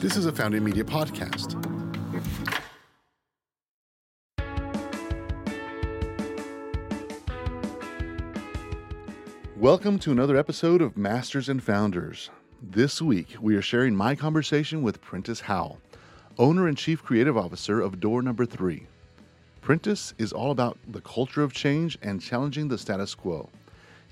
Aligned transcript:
This 0.00 0.16
is 0.16 0.26
a 0.26 0.32
Founding 0.32 0.64
Media 0.64 0.84
podcast. 0.84 1.54
Welcome 9.56 9.98
to 10.00 10.10
another 10.10 10.36
episode 10.36 10.82
of 10.82 10.96
Masters 10.96 11.48
and 11.48 11.62
Founders. 11.62 12.28
This 12.60 13.00
week, 13.00 13.36
we 13.40 13.54
are 13.54 13.62
sharing 13.62 13.94
my 13.94 14.14
conversation 14.14 14.82
with 14.82 15.00
Prentice 15.00 15.40
Howell, 15.40 15.78
owner 16.38 16.66
and 16.66 16.76
chief 16.76 17.02
creative 17.02 17.36
officer 17.36 17.80
of 17.80 18.00
Door 18.00 18.22
Number 18.22 18.44
Three. 18.44 18.88
Prentice 19.60 20.12
is 20.18 20.32
all 20.32 20.50
about 20.50 20.76
the 20.88 21.00
culture 21.00 21.42
of 21.42 21.52
change 21.52 21.96
and 22.02 22.20
challenging 22.20 22.68
the 22.68 22.78
status 22.78 23.14
quo. 23.14 23.48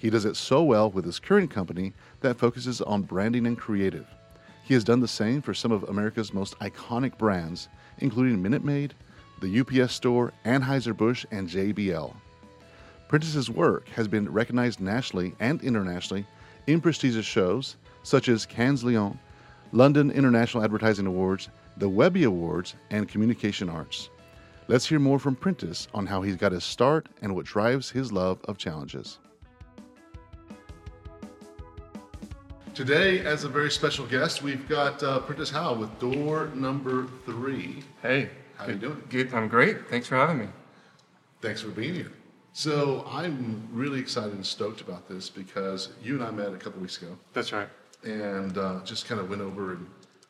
He 0.03 0.11
does 0.11 0.25
it 0.25 0.34
so 0.34 0.64
well 0.64 0.91
with 0.91 1.05
his 1.05 1.21
current 1.21 1.53
company 1.53 1.93
that 2.23 2.37
focuses 2.37 2.80
on 2.80 3.02
branding 3.02 3.47
and 3.47 3.56
creative. 3.56 4.09
He 4.65 4.75
has 4.75 4.83
done 4.83 4.98
the 4.98 5.06
same 5.06 5.41
for 5.41 5.55
some 5.55 5.70
of 5.70 5.84
America's 5.84 6.34
most 6.34 6.59
iconic 6.59 7.16
brands, 7.19 7.69
including 7.98 8.42
Minute 8.42 8.65
Maid, 8.65 8.95
the 9.41 9.61
UPS 9.61 9.95
Store, 9.95 10.33
Anheuser-Busch, 10.45 11.25
and 11.30 11.48
JBL. 11.48 12.12
Prentice's 13.06 13.48
work 13.48 13.88
has 13.91 14.09
been 14.09 14.28
recognized 14.28 14.80
nationally 14.80 15.37
and 15.38 15.62
internationally 15.62 16.27
in 16.66 16.80
prestigious 16.80 17.25
shows 17.25 17.77
such 18.03 18.28
as 18.28 18.45
Cannes 18.45 18.83
Lions, 18.83 19.14
London 19.70 20.11
International 20.11 20.64
Advertising 20.64 21.06
Awards, 21.06 21.48
the 21.77 21.89
Webby 21.89 22.25
Awards, 22.25 22.75
and 22.91 23.09
Communication 23.09 23.69
Arts. 23.69 24.11
Let's 24.66 24.87
hear 24.89 24.98
more 24.98 25.20
from 25.20 25.37
Prentice 25.37 25.87
on 25.95 26.06
how 26.06 26.23
he's 26.23 26.34
got 26.34 26.50
his 26.50 26.64
start 26.64 27.09
and 27.23 27.37
what 27.37 27.47
drives 27.47 27.89
his 27.89 28.11
love 28.11 28.41
of 28.47 28.59
challenges. 28.59 29.20
Today, 32.75 33.21
as 33.21 33.45
a 33.45 33.49
very 33.49 33.71
special 33.71 34.07
guest, 34.07 34.43
we've 34.43 34.67
got 34.67 35.03
uh, 35.03 35.19
Prentice 35.20 35.51
Howell 35.51 35.77
with 35.77 35.98
door 35.98 36.47
number 36.55 37.06
three. 37.27 37.83
Hey, 38.01 38.31
How 38.56 38.67
you 38.69 38.77
doing? 38.77 39.03
Good. 39.11 39.34
I'm 39.34 39.47
great. 39.48 39.89
Thanks 39.91 40.06
for 40.09 40.17
having 40.17 40.39
me. 40.39 40.48
Thanks 41.42 41.61
for 41.61 41.69
being 41.69 41.95
here. 41.95 42.12
So 42.55 43.05
I'm 43.11 43.69
really 43.73 43.98
excited 44.01 44.33
and 44.33 44.45
stoked 44.45 44.81
about 44.81 45.06
this 45.09 45.29
because 45.29 45.91
you 46.03 46.14
and 46.14 46.25
I 46.25 46.31
met 46.31 46.53
a 46.53 46.56
couple 46.56 46.81
weeks 46.81 47.01
ago 47.01 47.17
That's 47.33 47.51
right. 47.53 47.69
and 48.05 48.56
uh, 48.59 48.81
just 48.84 49.07
kind 49.07 49.20
of 49.20 49.29
went 49.31 49.41
over 49.42 49.73
and 49.73 49.86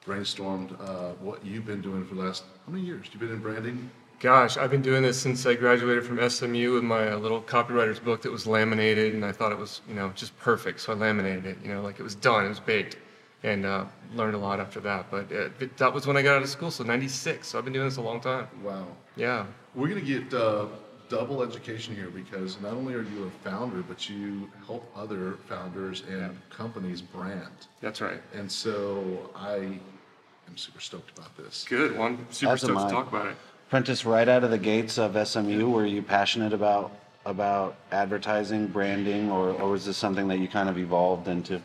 brainstormed 0.06 0.72
uh, 0.80 1.14
what 1.20 1.44
you've 1.44 1.66
been 1.66 1.80
doing 1.80 2.04
for 2.06 2.14
the 2.14 2.22
last 2.22 2.44
how 2.66 2.72
many 2.72 2.84
years? 2.84 3.06
You've 3.12 3.20
been 3.20 3.30
in 3.32 3.40
branding. 3.40 3.90
Gosh, 4.22 4.56
I've 4.56 4.70
been 4.70 4.82
doing 4.82 5.02
this 5.02 5.20
since 5.20 5.44
I 5.46 5.54
graduated 5.54 6.06
from 6.06 6.30
SMU 6.30 6.74
with 6.74 6.84
my 6.84 7.10
uh, 7.10 7.16
little 7.16 7.42
copywriter's 7.42 7.98
book 7.98 8.22
that 8.22 8.30
was 8.30 8.46
laminated, 8.46 9.14
and 9.14 9.24
I 9.24 9.32
thought 9.32 9.50
it 9.50 9.58
was, 9.58 9.80
you 9.88 9.94
know, 9.94 10.10
just 10.14 10.38
perfect. 10.38 10.80
So 10.80 10.92
I 10.92 10.94
laminated 10.94 11.44
it. 11.44 11.58
You 11.60 11.74
know, 11.74 11.82
like 11.82 11.98
it 11.98 12.04
was 12.04 12.14
done, 12.14 12.46
it 12.46 12.48
was 12.48 12.60
baked, 12.60 12.98
and 13.42 13.66
uh, 13.66 13.84
learned 14.14 14.36
a 14.36 14.38
lot 14.38 14.60
after 14.60 14.78
that. 14.78 15.10
But 15.10 15.32
uh, 15.32 15.48
that 15.76 15.92
was 15.92 16.06
when 16.06 16.16
I 16.16 16.22
got 16.22 16.36
out 16.36 16.42
of 16.42 16.48
school, 16.48 16.70
so 16.70 16.84
'96. 16.84 17.48
So 17.48 17.58
I've 17.58 17.64
been 17.64 17.72
doing 17.72 17.88
this 17.88 17.96
a 17.96 18.00
long 18.00 18.20
time. 18.20 18.46
Wow. 18.62 18.86
Yeah. 19.16 19.44
We're 19.74 19.88
going 19.88 20.06
to 20.06 20.20
get 20.20 20.32
uh, 20.32 20.66
double 21.08 21.42
education 21.42 21.96
here 21.96 22.08
because 22.08 22.60
not 22.60 22.74
only 22.74 22.94
are 22.94 23.02
you 23.02 23.24
a 23.24 23.50
founder, 23.50 23.82
but 23.82 24.08
you 24.08 24.48
help 24.64 24.88
other 24.94 25.38
founders 25.48 26.04
and 26.08 26.38
companies 26.48 27.02
brand. 27.02 27.66
That's 27.80 28.00
right. 28.00 28.22
And 28.32 28.50
so 28.50 29.32
I 29.34 29.56
am 29.56 30.56
super 30.56 30.78
stoked 30.78 31.18
about 31.18 31.36
this. 31.36 31.66
Good. 31.68 31.98
One 31.98 32.24
super 32.30 32.52
As 32.52 32.60
stoked 32.60 32.88
to 32.88 32.94
talk 32.94 33.08
about 33.08 33.26
it. 33.26 33.36
Prentice, 33.72 34.04
right 34.04 34.28
out 34.28 34.44
of 34.44 34.50
the 34.50 34.58
gates 34.58 34.98
of 34.98 35.16
SMU, 35.26 35.70
were 35.70 35.86
you 35.86 36.02
passionate 36.02 36.52
about 36.52 36.92
about 37.24 37.74
advertising, 37.90 38.66
branding, 38.66 39.30
or, 39.30 39.48
or 39.52 39.70
was 39.70 39.86
this 39.86 39.96
something 39.96 40.28
that 40.28 40.40
you 40.40 40.46
kind 40.46 40.68
of 40.68 40.76
evolved 40.76 41.26
into? 41.26 41.58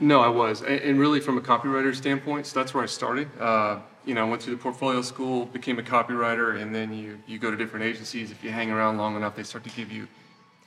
No, 0.00 0.22
I 0.22 0.28
was, 0.28 0.62
and, 0.62 0.98
really 0.98 1.20
from 1.20 1.36
a 1.36 1.42
copywriter 1.42 1.94
standpoint, 1.94 2.46
so 2.46 2.58
that's 2.58 2.72
where 2.72 2.82
I 2.82 2.86
started. 2.86 3.28
Uh, 3.38 3.80
you 4.06 4.14
know, 4.14 4.26
I 4.26 4.30
went 4.30 4.42
through 4.44 4.56
the 4.56 4.62
portfolio 4.62 5.02
school, 5.02 5.44
became 5.44 5.78
a 5.78 5.82
copywriter, 5.82 6.58
and 6.58 6.74
then 6.74 6.94
you 6.94 7.18
you 7.26 7.38
go 7.38 7.50
to 7.50 7.56
different 7.58 7.84
agencies. 7.84 8.30
If 8.30 8.42
you 8.42 8.50
hang 8.50 8.70
around 8.70 8.96
long 8.96 9.14
enough, 9.14 9.36
they 9.36 9.42
start 9.42 9.62
to 9.64 9.70
give 9.76 9.92
you 9.92 10.08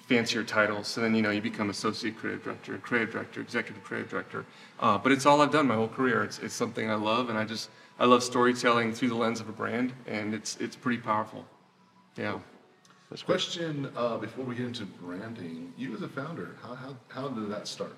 fancier 0.05 0.43
titles. 0.43 0.87
So 0.87 1.01
then 1.01 1.15
you 1.15 1.23
know 1.23 1.31
you 1.31 1.41
become 1.41 1.71
associate 1.71 2.15
creative 2.15 2.43
director, 2.43 2.77
creative 2.77 3.11
director, 3.11 3.41
executive 3.41 3.83
creative 3.83 4.11
director. 4.11 4.45
Uh, 4.79 4.99
but 4.99 5.11
it's 5.11 5.25
all 5.25 5.41
I've 5.41 5.51
done 5.51 5.65
my 5.65 5.73
whole 5.73 5.87
career. 5.87 6.23
It's 6.23 6.37
it's 6.37 6.53
something 6.53 6.91
I 6.91 6.93
love, 6.93 7.29
and 7.29 7.39
I 7.39 7.43
just 7.43 7.71
I 7.99 8.05
love 8.05 8.23
storytelling 8.23 8.93
through 8.93 9.09
the 9.09 9.15
lens 9.15 9.41
of 9.41 9.49
a 9.49 9.51
brand, 9.51 9.91
and 10.07 10.33
it's 10.33 10.55
it's 10.57 10.75
pretty 10.75 11.01
powerful. 11.01 11.45
Yeah. 12.17 12.39
Question 13.25 13.89
uh, 13.97 14.17
before 14.17 14.45
we 14.45 14.55
get 14.55 14.67
into 14.67 14.85
branding, 14.85 15.73
you 15.77 15.95
as 15.95 16.03
a 16.03 16.07
founder, 16.07 16.55
how, 16.61 16.75
how, 16.75 16.95
how 17.07 17.27
did 17.27 17.49
that 17.49 17.67
start? 17.67 17.95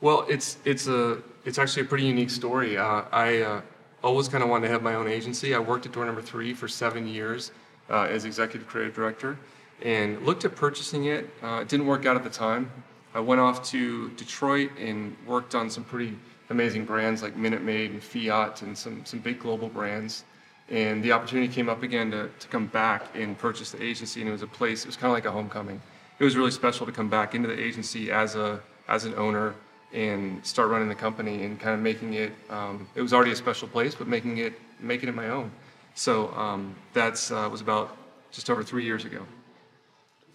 Well, 0.00 0.26
it's 0.28 0.58
it's 0.64 0.88
a 0.88 1.22
it's 1.44 1.58
actually 1.58 1.82
a 1.82 1.86
pretty 1.86 2.04
unique 2.04 2.30
story. 2.30 2.76
Uh, 2.76 3.04
I 3.12 3.38
uh, 3.38 3.60
always 4.02 4.28
kind 4.28 4.42
of 4.42 4.50
wanted 4.50 4.66
to 4.66 4.72
have 4.72 4.82
my 4.82 4.94
own 4.94 5.08
agency. 5.08 5.54
I 5.54 5.60
worked 5.60 5.86
at 5.86 5.92
Door 5.92 6.06
Number 6.06 6.22
Three 6.22 6.52
for 6.54 6.68
seven 6.68 7.06
years 7.06 7.52
uh, 7.88 8.02
as 8.02 8.24
executive 8.24 8.68
creative 8.68 8.94
director, 8.94 9.38
and 9.82 10.20
looked 10.26 10.44
at 10.44 10.56
purchasing 10.56 11.06
it. 11.06 11.30
Uh, 11.42 11.60
it 11.62 11.68
didn't 11.68 11.86
work 11.86 12.04
out 12.04 12.16
at 12.16 12.24
the 12.24 12.30
time. 12.30 12.70
I 13.14 13.20
went 13.20 13.40
off 13.40 13.62
to 13.70 14.10
Detroit 14.10 14.72
and 14.78 15.16
worked 15.26 15.54
on 15.54 15.70
some 15.70 15.84
pretty 15.84 16.18
amazing 16.50 16.84
brands 16.84 17.22
like 17.22 17.36
Minute 17.36 17.62
Maid 17.62 17.90
and 17.92 18.02
Fiat 18.02 18.62
and 18.62 18.76
some 18.76 19.04
some 19.04 19.20
big 19.20 19.38
global 19.38 19.68
brands. 19.68 20.24
And 20.70 21.02
the 21.02 21.12
opportunity 21.12 21.50
came 21.52 21.70
up 21.70 21.82
again 21.82 22.10
to, 22.10 22.28
to 22.28 22.48
come 22.48 22.66
back 22.66 23.06
and 23.14 23.38
purchase 23.38 23.70
the 23.70 23.82
agency, 23.82 24.20
and 24.20 24.28
it 24.28 24.32
was 24.32 24.42
a 24.42 24.46
place. 24.46 24.82
It 24.82 24.86
was 24.86 24.96
kind 24.96 25.10
of 25.10 25.14
like 25.14 25.24
a 25.24 25.30
homecoming. 25.30 25.80
It 26.18 26.24
was 26.24 26.36
really 26.36 26.50
special 26.50 26.84
to 26.84 26.92
come 26.92 27.08
back 27.08 27.34
into 27.34 27.48
the 27.48 27.58
agency 27.58 28.10
as 28.10 28.34
a 28.34 28.60
as 28.86 29.04
an 29.04 29.14
owner 29.14 29.54
and 29.92 30.44
start 30.44 30.68
running 30.68 30.88
the 30.88 30.94
company 30.94 31.44
and 31.44 31.58
kind 31.58 31.74
of 31.74 31.80
making 31.80 32.14
it. 32.14 32.32
Um, 32.50 32.86
it 32.94 33.00
was 33.00 33.14
already 33.14 33.32
a 33.32 33.36
special 33.36 33.68
place, 33.68 33.94
but 33.94 34.06
making 34.06 34.38
it 34.38 34.54
making 34.80 35.08
it 35.08 35.14
my 35.14 35.28
own. 35.28 35.50
So 35.94 36.32
um, 36.34 36.74
that's 36.92 37.30
uh, 37.30 37.48
was 37.50 37.60
about 37.60 37.96
just 38.30 38.50
over 38.50 38.62
three 38.62 38.84
years 38.84 39.04
ago. 39.04 39.24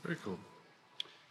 Very 0.04 0.18
cool. 0.24 0.40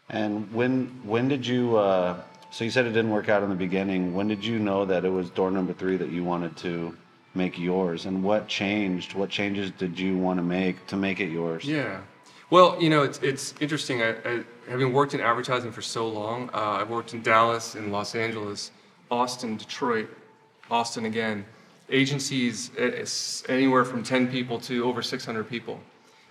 And 0.09 0.53
when 0.53 0.87
when 1.05 1.29
did 1.29 1.47
you? 1.47 1.77
Uh, 1.77 2.23
so 2.53 2.65
you 2.65 2.71
said 2.71 2.85
it 2.85 2.91
didn't 2.91 3.11
work 3.11 3.31
out 3.31 3.43
in 3.43 3.49
the 3.49 3.55
beginning. 3.55 4.13
When 4.13 4.29
did 4.29 4.45
you 4.45 4.59
know 4.59 4.85
that 4.85 5.07
it 5.07 5.09
was 5.09 5.31
door 5.31 5.51
number 5.51 5.73
three 5.73 5.97
that 5.97 6.11
you 6.11 6.23
wanted 6.23 6.55
to 6.59 6.95
make 7.35 7.59
yours? 7.59 8.05
And 8.05 8.23
what 8.23 8.47
changed? 8.47 9.15
What 9.15 9.31
changes 9.31 9.71
did 9.71 9.99
you 9.99 10.19
want 10.19 10.39
to 10.39 10.43
make 10.43 10.87
to 10.89 10.97
make 10.97 11.19
it 11.21 11.31
yours? 11.31 11.65
Yeah. 11.65 12.03
Well, 12.51 12.77
you 12.79 12.91
know, 12.91 13.05
it's, 13.05 13.19
it's 13.21 13.55
interesting. 13.59 14.03
I, 14.03 14.11
I, 14.27 14.45
having 14.69 14.93
worked 14.93 15.15
in 15.15 15.21
advertising 15.23 15.73
for 15.73 15.81
so 15.81 16.07
long, 16.07 16.51
uh, 16.53 16.77
I've 16.79 16.91
worked 16.91 17.15
in 17.15 17.23
Dallas, 17.23 17.75
in 17.75 17.91
Los 17.91 18.15
Angeles, 18.15 18.71
Austin, 19.11 19.57
Detroit, 19.57 20.11
Austin 20.71 21.07
again. 21.07 21.47
Agencies, 21.89 22.71
it's 22.77 23.49
anywhere 23.49 23.87
from 23.87 24.03
10 24.03 24.31
people 24.31 24.61
to 24.61 24.85
over 24.85 25.01
600 25.01 25.49
people. 25.49 25.81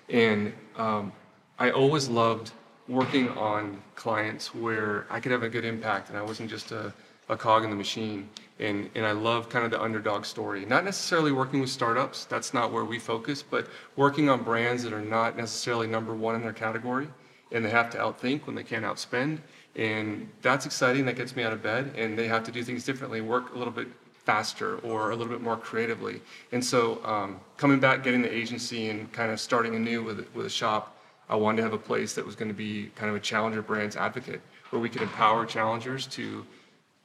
And 0.08 0.54
um, 0.78 1.12
I 1.58 1.72
always 1.72 2.08
loved 2.08 2.52
working 2.92 3.30
on 3.30 3.82
clients 3.96 4.54
where 4.54 5.08
I 5.10 5.22
could 5.22 5.32
have 5.32 5.44
a 5.44 5.50
good 5.50 5.64
impact 5.64 6.10
and 6.10 6.18
I 6.18 6.22
wasn't 6.22 6.50
just 6.50 6.72
a, 6.72 6.94
a 7.30 7.38
cog 7.38 7.64
in 7.64 7.70
the 7.70 7.76
machine. 7.76 8.30
And, 8.60 8.90
and 8.94 9.06
I 9.06 9.14
love 9.14 9.50
kind 9.50 9.64
of 9.64 9.72
the 9.72 9.82
underdog 9.82 10.26
story. 10.26 10.66
Not 10.66 10.84
necessarily 10.84 11.32
working 11.32 11.62
with 11.62 11.70
startups, 11.70 12.26
that's 12.26 12.54
not 12.54 12.72
where 12.72 12.84
we 12.84 13.00
focus, 13.00 13.42
but 13.42 13.68
working 13.96 14.30
on 14.30 14.44
brands 14.44 14.84
that 14.84 14.94
are 14.94 15.02
not 15.02 15.38
necessarily 15.38 15.88
number 15.88 16.14
one 16.14 16.36
in 16.36 16.42
their 16.42 16.54
category 16.54 17.08
and 17.54 17.64
they 17.64 17.70
have 17.70 17.90
to 17.92 17.98
outthink 17.98 18.46
when 18.46 18.56
they 18.56 18.64
can't 18.64 18.86
outspend. 18.86 19.40
And 19.76 20.30
that's 20.42 20.66
exciting, 20.66 21.06
that 21.06 21.16
gets 21.16 21.36
me 21.36 21.44
out 21.44 21.54
of 21.54 21.64
bed. 21.64 21.94
And 21.96 22.20
they 22.20 22.28
have 22.28 22.44
to 22.44 22.52
do 22.52 22.62
things 22.64 22.84
differently, 22.84 23.22
work 23.22 23.56
a 23.56 23.58
little 23.58 23.74
bit 23.74 23.88
faster 24.26 24.78
or 24.80 25.12
a 25.12 25.16
little 25.16 25.32
bit 25.32 25.42
more 25.42 25.58
creatively. 25.58 26.22
And 26.52 26.64
so 26.64 27.04
um, 27.06 27.40
coming 27.58 27.80
back, 27.80 28.04
getting 28.04 28.22
the 28.22 28.34
agency 28.34 28.90
and 28.90 29.12
kind 29.14 29.32
of 29.32 29.40
starting 29.40 29.76
anew 29.76 30.04
with, 30.04 30.28
with 30.36 30.46
a 30.46 30.50
shop, 30.50 30.98
I 31.32 31.36
wanted 31.36 31.58
to 31.58 31.64
have 31.64 31.74
a 31.74 31.78
place 31.78 32.14
that 32.16 32.26
was 32.26 32.36
going 32.36 32.50
to 32.50 32.54
be 32.54 32.92
kind 32.96 33.10
of 33.10 33.16
a 33.16 33.20
challenger 33.20 33.62
brands 33.62 33.96
advocate 33.96 34.42
where 34.70 34.82
we 34.82 34.90
could 34.90 35.02
empower 35.02 35.46
challengers 35.46 36.06
to 36.08 36.46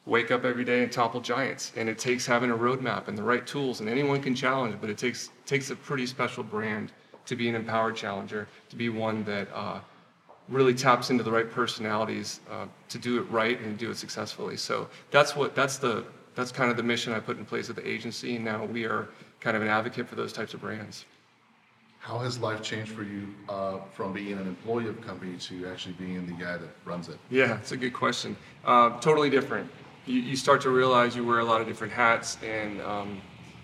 wake 0.04 0.32
up 0.32 0.44
every 0.44 0.64
day 0.64 0.82
and 0.82 0.90
topple 0.90 1.20
giants. 1.20 1.72
And 1.76 1.88
it 1.88 1.96
takes 1.96 2.26
having 2.26 2.50
a 2.50 2.56
roadmap 2.56 3.06
and 3.06 3.16
the 3.16 3.22
right 3.22 3.46
tools, 3.46 3.78
and 3.78 3.88
anyone 3.88 4.20
can 4.20 4.34
challenge, 4.34 4.78
but 4.80 4.90
it 4.90 4.98
takes 4.98 5.30
takes 5.46 5.70
a 5.70 5.76
pretty 5.76 6.06
special 6.06 6.42
brand 6.42 6.92
to 7.26 7.36
be 7.36 7.48
an 7.48 7.54
empowered 7.54 7.94
challenger, 7.94 8.48
to 8.68 8.76
be 8.76 8.88
one 8.88 9.22
that 9.24 9.48
uh, 9.54 9.78
really 10.48 10.74
taps 10.74 11.10
into 11.10 11.22
the 11.22 11.30
right 11.30 11.50
personalities 11.50 12.40
uh, 12.50 12.66
to 12.88 12.98
do 12.98 13.18
it 13.18 13.30
right 13.30 13.60
and 13.60 13.78
do 13.78 13.90
it 13.92 13.96
successfully. 13.96 14.56
So 14.56 14.88
that's 15.12 15.36
what 15.36 15.54
that's 15.54 15.78
the 15.78 16.04
that's 16.34 16.50
kind 16.50 16.70
of 16.70 16.76
the 16.76 16.82
mission 16.82 17.12
I 17.12 17.20
put 17.20 17.38
in 17.38 17.44
place 17.44 17.70
at 17.70 17.76
the 17.76 17.88
agency, 17.88 18.34
and 18.34 18.44
now 18.44 18.64
we 18.64 18.86
are 18.86 19.08
kind 19.38 19.56
of 19.56 19.62
an 19.62 19.68
advocate 19.68 20.08
for 20.08 20.16
those 20.16 20.32
types 20.32 20.52
of 20.52 20.60
brands. 20.60 21.04
How 22.06 22.18
has 22.18 22.38
life 22.38 22.62
changed 22.62 22.92
for 22.92 23.02
you 23.02 23.34
uh, 23.48 23.78
from 23.92 24.12
being 24.12 24.38
an 24.38 24.46
employee 24.46 24.86
of 24.86 24.96
a 24.96 25.02
company 25.02 25.36
to 25.38 25.66
actually 25.66 25.94
being 25.94 26.24
the 26.24 26.34
guy 26.34 26.56
that 26.56 26.68
runs 26.84 27.08
it? 27.08 27.18
Yeah, 27.30 27.58
it's 27.58 27.72
a 27.72 27.76
good 27.76 27.94
question. 27.94 28.36
Uh, 28.64 28.96
totally 29.00 29.28
different. 29.28 29.68
You, 30.06 30.20
you 30.20 30.36
start 30.36 30.60
to 30.60 30.70
realize 30.70 31.16
you 31.16 31.26
wear 31.26 31.40
a 31.40 31.44
lot 31.44 31.60
of 31.60 31.66
different 31.66 31.92
hats, 31.92 32.38
and 32.44 32.80
um, 32.82 33.20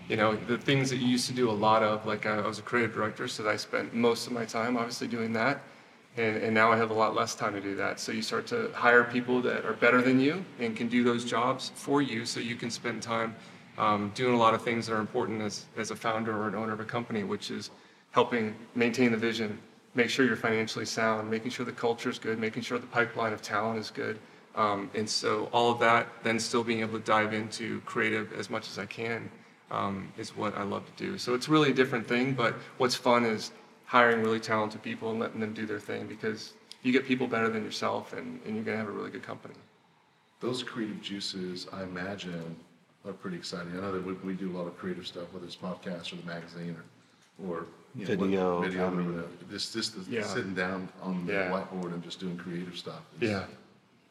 you 0.09 0.17
know 0.17 0.35
the 0.35 0.57
things 0.57 0.89
that 0.89 0.97
you 0.97 1.07
used 1.07 1.25
to 1.27 1.33
do 1.33 1.49
a 1.49 1.53
lot 1.67 1.83
of. 1.83 2.05
Like 2.05 2.25
I 2.25 2.45
was 2.45 2.59
a 2.59 2.63
creative 2.63 2.93
director, 2.93 3.29
so 3.29 3.49
I 3.49 3.55
spent 3.55 3.93
most 3.93 4.27
of 4.27 4.33
my 4.33 4.43
time 4.43 4.75
obviously 4.75 5.07
doing 5.07 5.31
that. 5.33 5.61
And, 6.17 6.35
and 6.43 6.53
now 6.53 6.69
I 6.69 6.75
have 6.75 6.91
a 6.91 6.93
lot 6.93 7.15
less 7.15 7.35
time 7.35 7.53
to 7.53 7.61
do 7.61 7.77
that. 7.77 7.97
So 7.97 8.11
you 8.11 8.21
start 8.21 8.45
to 8.47 8.69
hire 8.73 9.05
people 9.05 9.41
that 9.43 9.65
are 9.65 9.73
better 9.73 10.01
than 10.01 10.19
you 10.19 10.43
and 10.59 10.75
can 10.75 10.89
do 10.89 11.01
those 11.03 11.23
jobs 11.23 11.71
for 11.75 12.01
you 12.01 12.25
so 12.25 12.41
you 12.41 12.55
can 12.55 12.69
spend 12.69 13.01
time 13.01 13.35
um, 13.77 14.11
doing 14.13 14.33
a 14.33 14.37
lot 14.37 14.53
of 14.53 14.61
things 14.61 14.85
that 14.87 14.93
are 14.95 14.99
important 14.99 15.41
as, 15.41 15.65
as 15.77 15.91
a 15.91 15.95
founder 15.95 16.37
or 16.37 16.49
an 16.49 16.55
owner 16.55 16.73
of 16.73 16.81
a 16.81 16.85
company, 16.85 17.23
which 17.23 17.49
is 17.49 17.71
helping 18.13 18.55
maintain 18.75 19.11
the 19.11 19.17
vision, 19.17 19.59
make 19.95 20.09
sure 20.09 20.25
you're 20.25 20.35
financially 20.35 20.85
sound, 20.85 21.29
making 21.29 21.51
sure 21.51 21.65
the 21.65 21.71
culture 21.71 22.09
is 22.09 22.19
good, 22.19 22.39
making 22.39 22.61
sure 22.61 22.79
the 22.79 22.87
pipeline 22.87 23.33
of 23.33 23.41
talent 23.41 23.77
is 23.79 23.89
good. 23.89 24.17
Um, 24.55 24.89
and 24.93 25.09
so 25.09 25.49
all 25.51 25.71
of 25.71 25.79
that, 25.79 26.07
then 26.23 26.39
still 26.39 26.63
being 26.63 26.81
able 26.81 26.99
to 26.99 27.05
dive 27.05 27.33
into 27.33 27.81
creative 27.81 28.31
as 28.33 28.51
much 28.51 28.69
as 28.69 28.77
I 28.77 28.85
can 28.85 29.29
um, 29.71 30.13
is 30.15 30.37
what 30.37 30.55
I 30.55 30.63
love 30.63 30.85
to 30.85 31.03
do. 31.03 31.17
So 31.17 31.33
it's 31.33 31.49
really 31.49 31.71
a 31.71 31.73
different 31.73 32.07
thing, 32.07 32.33
but 32.33 32.53
what's 32.77 32.95
fun 32.95 33.25
is 33.25 33.51
hiring 33.85 34.21
really 34.21 34.39
talented 34.39 34.83
people 34.83 35.09
and 35.09 35.19
letting 35.19 35.39
them 35.39 35.53
do 35.53 35.65
their 35.65 35.79
thing 35.79 36.05
because 36.05 36.53
you 36.83 36.91
get 36.91 37.05
people 37.05 37.27
better 37.27 37.49
than 37.49 37.63
yourself 37.63 38.13
and, 38.13 38.39
and 38.45 38.55
you're 38.55 38.63
going 38.63 38.77
to 38.77 38.83
have 38.83 38.87
a 38.87 38.91
really 38.91 39.09
good 39.09 39.23
company. 39.23 39.55
Those 40.39 40.61
creative 40.61 41.01
juices, 41.01 41.67
I 41.73 41.83
imagine, 41.83 42.55
are 43.05 43.13
pretty 43.13 43.37
exciting. 43.37 43.71
I 43.77 43.81
know 43.81 43.91
that 43.91 44.05
we, 44.05 44.13
we 44.13 44.33
do 44.33 44.51
a 44.51 44.55
lot 44.55 44.67
of 44.67 44.77
creative 44.77 45.07
stuff, 45.07 45.33
whether 45.33 45.45
it's 45.45 45.55
podcasts 45.55 46.13
or 46.13 46.17
the 46.17 46.25
magazine 46.25 46.75
or, 46.77 46.83
or 47.41 47.65
you 47.95 48.05
know, 48.05 48.15
what- 48.15 48.25
Video, 48.25 48.61
video, 48.61 48.87
I 48.87 48.89
mean- 48.89 49.05
whatever. 49.15 49.27
This, 49.49 49.71
this, 49.71 49.89
this 49.89 50.07
Yeah. 50.07 50.23
sitting 50.23 50.53
down 50.55 50.89
on 51.01 51.25
the 51.25 51.33
Yeah. 51.33 51.49
whiteboard 51.51 51.93
and 51.93 52.03
just 52.03 52.19
doing 52.19 52.37
creative 52.37 52.77
stuff. 52.77 53.01
is- 53.21 53.29
Yeah. 53.29 53.45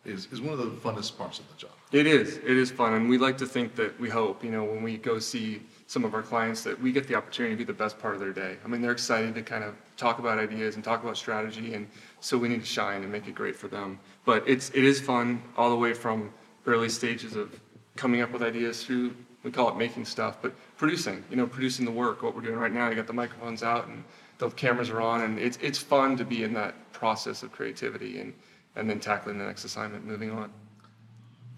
Is, 0.04 0.26
is 0.32 0.40
one 0.40 0.52
of 0.52 0.58
the 0.58 0.66
funnest 0.88 1.16
parts 1.16 1.38
of 1.38 1.48
the 1.48 1.54
job. 1.56 1.70
It 1.92 2.08
is. 2.08 2.38
It 2.38 2.44
is 2.56 2.72
fun, 2.72 2.94
and 2.94 3.08
we 3.08 3.18
like 3.18 3.38
to 3.38 3.46
think 3.46 3.76
that 3.76 3.98
we 4.00 4.08
hope, 4.08 4.42
you 4.42 4.50
know, 4.50 4.64
when 4.64 4.82
we 4.82 4.96
go 4.98 5.20
see 5.20 5.62
some 5.86 6.04
of 6.04 6.12
our 6.12 6.22
clients, 6.22 6.64
that 6.64 6.80
we 6.80 6.90
get 6.90 7.06
the 7.06 7.14
opportunity 7.14 7.54
to 7.54 7.58
be 7.58 7.62
the 7.64 7.72
best 7.72 8.00
part 8.00 8.14
of 8.14 8.20
their 8.20 8.32
day. 8.32 8.56
I 8.64 8.68
mean, 8.68 8.82
they're 8.82 8.90
excited 8.90 9.32
to 9.36 9.42
kind 9.42 9.62
of 9.62 9.76
talk 9.96 10.18
about 10.18 10.38
ideas 10.40 10.74
and 10.74 10.82
talk 10.82 11.04
about 11.04 11.16
strategy, 11.16 11.74
and 11.74 11.86
so 12.18 12.36
we 12.36 12.48
need 12.48 12.60
to 12.62 12.66
shine 12.66 13.02
and 13.04 13.12
make 13.12 13.28
it 13.28 13.34
great 13.36 13.54
for 13.54 13.68
them. 13.68 14.00
But 14.24 14.42
it's 14.48 14.70
it 14.70 14.82
is 14.82 15.00
fun 15.00 15.40
all 15.56 15.70
the 15.70 15.76
way 15.76 15.94
from 15.94 16.30
early 16.66 16.88
stages 16.88 17.36
of 17.36 17.60
coming 17.94 18.22
up 18.22 18.32
with 18.32 18.42
ideas 18.42 18.84
through 18.84 19.14
we 19.42 19.50
call 19.50 19.68
it 19.68 19.76
making 19.76 20.04
stuff, 20.04 20.38
but 20.40 20.52
producing. 20.76 21.24
You 21.30 21.36
know, 21.36 21.46
producing 21.46 21.84
the 21.84 21.90
work. 21.90 22.22
What 22.22 22.34
we're 22.34 22.42
doing 22.42 22.58
right 22.58 22.72
now, 22.72 22.88
you 22.88 22.94
got 22.94 23.06
the 23.06 23.12
microphones 23.12 23.62
out 23.62 23.88
and 23.88 24.04
the 24.38 24.50
cameras 24.50 24.90
are 24.90 25.00
on, 25.00 25.22
and 25.22 25.38
it's 25.38 25.58
it's 25.60 25.78
fun 25.78 26.16
to 26.16 26.24
be 26.24 26.42
in 26.42 26.52
that 26.54 26.74
process 26.92 27.42
of 27.42 27.52
creativity 27.52 28.18
and 28.20 28.32
and 28.76 28.88
then 28.88 29.00
tackling 29.00 29.38
the 29.38 29.44
next 29.44 29.64
assignment, 29.64 30.04
moving 30.06 30.30
on. 30.30 30.50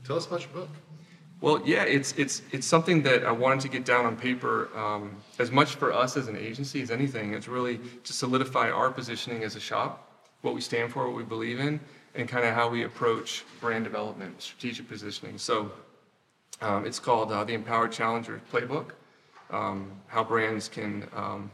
Tell 0.05 0.17
us 0.17 0.27
about 0.27 0.43
your 0.43 0.51
book. 0.51 0.69
Well, 1.41 1.63
yeah, 1.65 1.85
it's 1.85 2.13
it's 2.17 2.43
it's 2.53 2.67
something 2.67 3.03
that 3.03 3.25
I 3.25 3.33
wanted 3.33 3.61
to 3.61 3.69
get 3.69 3.85
down 3.85 4.07
on 4.07 4.17
paper 4.17 4.69
um, 4.77 5.17
as 5.39 5.51
much 5.51 5.75
for 5.75 5.93
us 5.93 6.17
as 6.17 6.29
an 6.29 6.37
agency 6.37 6.81
as 6.83 6.91
anything. 6.91 7.35
It's 7.35 7.49
really 7.49 7.81
to 8.05 8.13
solidify 8.13 8.71
our 8.71 8.91
positioning 8.91 9.43
as 9.43 9.57
a 9.57 9.61
shop, 9.61 10.11
what 10.43 10.55
we 10.55 10.61
stand 10.61 10.93
for, 10.93 11.07
what 11.07 11.17
we 11.17 11.23
believe 11.23 11.61
in, 11.61 11.81
and 12.15 12.29
kind 12.29 12.47
of 12.47 12.55
how 12.55 12.69
we 12.69 12.85
approach 12.85 13.45
brand 13.61 13.85
development, 13.85 14.41
strategic 14.41 14.89
positioning. 14.89 15.39
So 15.39 15.71
um, 16.61 16.87
it's 16.87 16.99
called 16.99 17.33
uh, 17.33 17.45
the 17.45 17.55
Empowered 17.55 17.93
Challenger 17.93 18.41
Playbook. 18.53 18.91
Um, 19.51 19.91
how 20.07 20.25
brands 20.25 20.69
can, 20.69 21.07
um, 21.15 21.51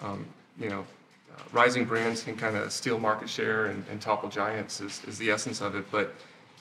um, 0.00 0.26
you 0.58 0.68
know, 0.68 0.84
uh, 1.36 1.42
rising 1.52 1.84
brands 1.84 2.22
can 2.22 2.36
kind 2.36 2.56
of 2.56 2.72
steal 2.72 2.98
market 2.98 3.28
share 3.28 3.66
and, 3.66 3.84
and 3.90 4.00
topple 4.00 4.28
giants 4.28 4.80
is, 4.80 5.02
is 5.06 5.16
the 5.18 5.30
essence 5.30 5.60
of 5.60 5.74
it. 5.74 5.84
But 5.90 6.14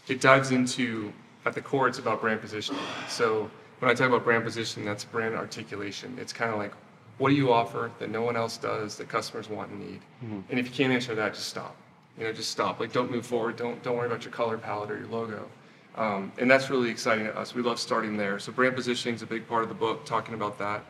it 0.08 0.22
dives 0.22 0.52
into, 0.52 1.12
at 1.46 1.54
the 1.54 1.62
core, 1.62 1.88
it's 1.88 2.00
about 2.00 2.22
brand 2.22 2.42
positioning. 2.42 2.82
So 3.08 3.50
when 3.80 3.90
I 3.90 3.94
talk 3.94 4.08
about 4.08 4.24
brand 4.24 4.44
positioning, 4.44 4.86
that's 4.86 5.04
brand 5.04 5.36
articulation. 5.36 6.18
It's 6.20 6.34
kind 6.34 6.52
of 6.52 6.58
like, 6.58 6.74
what 7.18 7.30
do 7.30 7.36
you 7.36 7.52
offer 7.52 7.92
that 8.00 8.10
no 8.10 8.22
one 8.22 8.38
else 8.38 8.58
does 8.58 8.96
that 8.98 9.10
customers 9.10 9.50
want 9.50 9.72
and 9.72 9.80
need? 9.80 10.02
And 10.50 10.60
if 10.60 10.68
you 10.68 10.72
can't 10.72 10.94
answer 10.94 11.16
that, 11.16 11.34
just 11.34 11.48
stop. 11.50 11.76
You 12.18 12.26
know, 12.26 12.34
just 12.34 12.52
stop. 12.52 12.80
Like, 12.80 12.94
don't 12.94 13.12
move 13.12 13.26
forward. 13.26 13.56
Don't 13.58 13.82
don't 13.84 13.98
worry 13.98 14.08
about 14.08 14.24
your 14.24 14.32
color 14.34 14.58
palette 14.58 14.92
or 14.92 14.98
your 14.98 15.08
logo. 15.08 15.50
Um, 15.96 16.32
and 16.38 16.50
that's 16.50 16.70
really 16.70 16.90
exciting 16.90 17.26
to 17.26 17.38
us. 17.38 17.54
We 17.54 17.62
love 17.62 17.80
starting 17.80 18.16
there. 18.16 18.40
So 18.40 18.52
brand 18.52 18.76
positioning 18.76 19.16
is 19.16 19.22
a 19.22 19.28
big 19.28 19.48
part 19.48 19.64
of 19.64 19.70
the 19.70 19.76
book, 19.76 20.06
talking 20.06 20.34
about 20.34 20.58
that. 20.60 20.84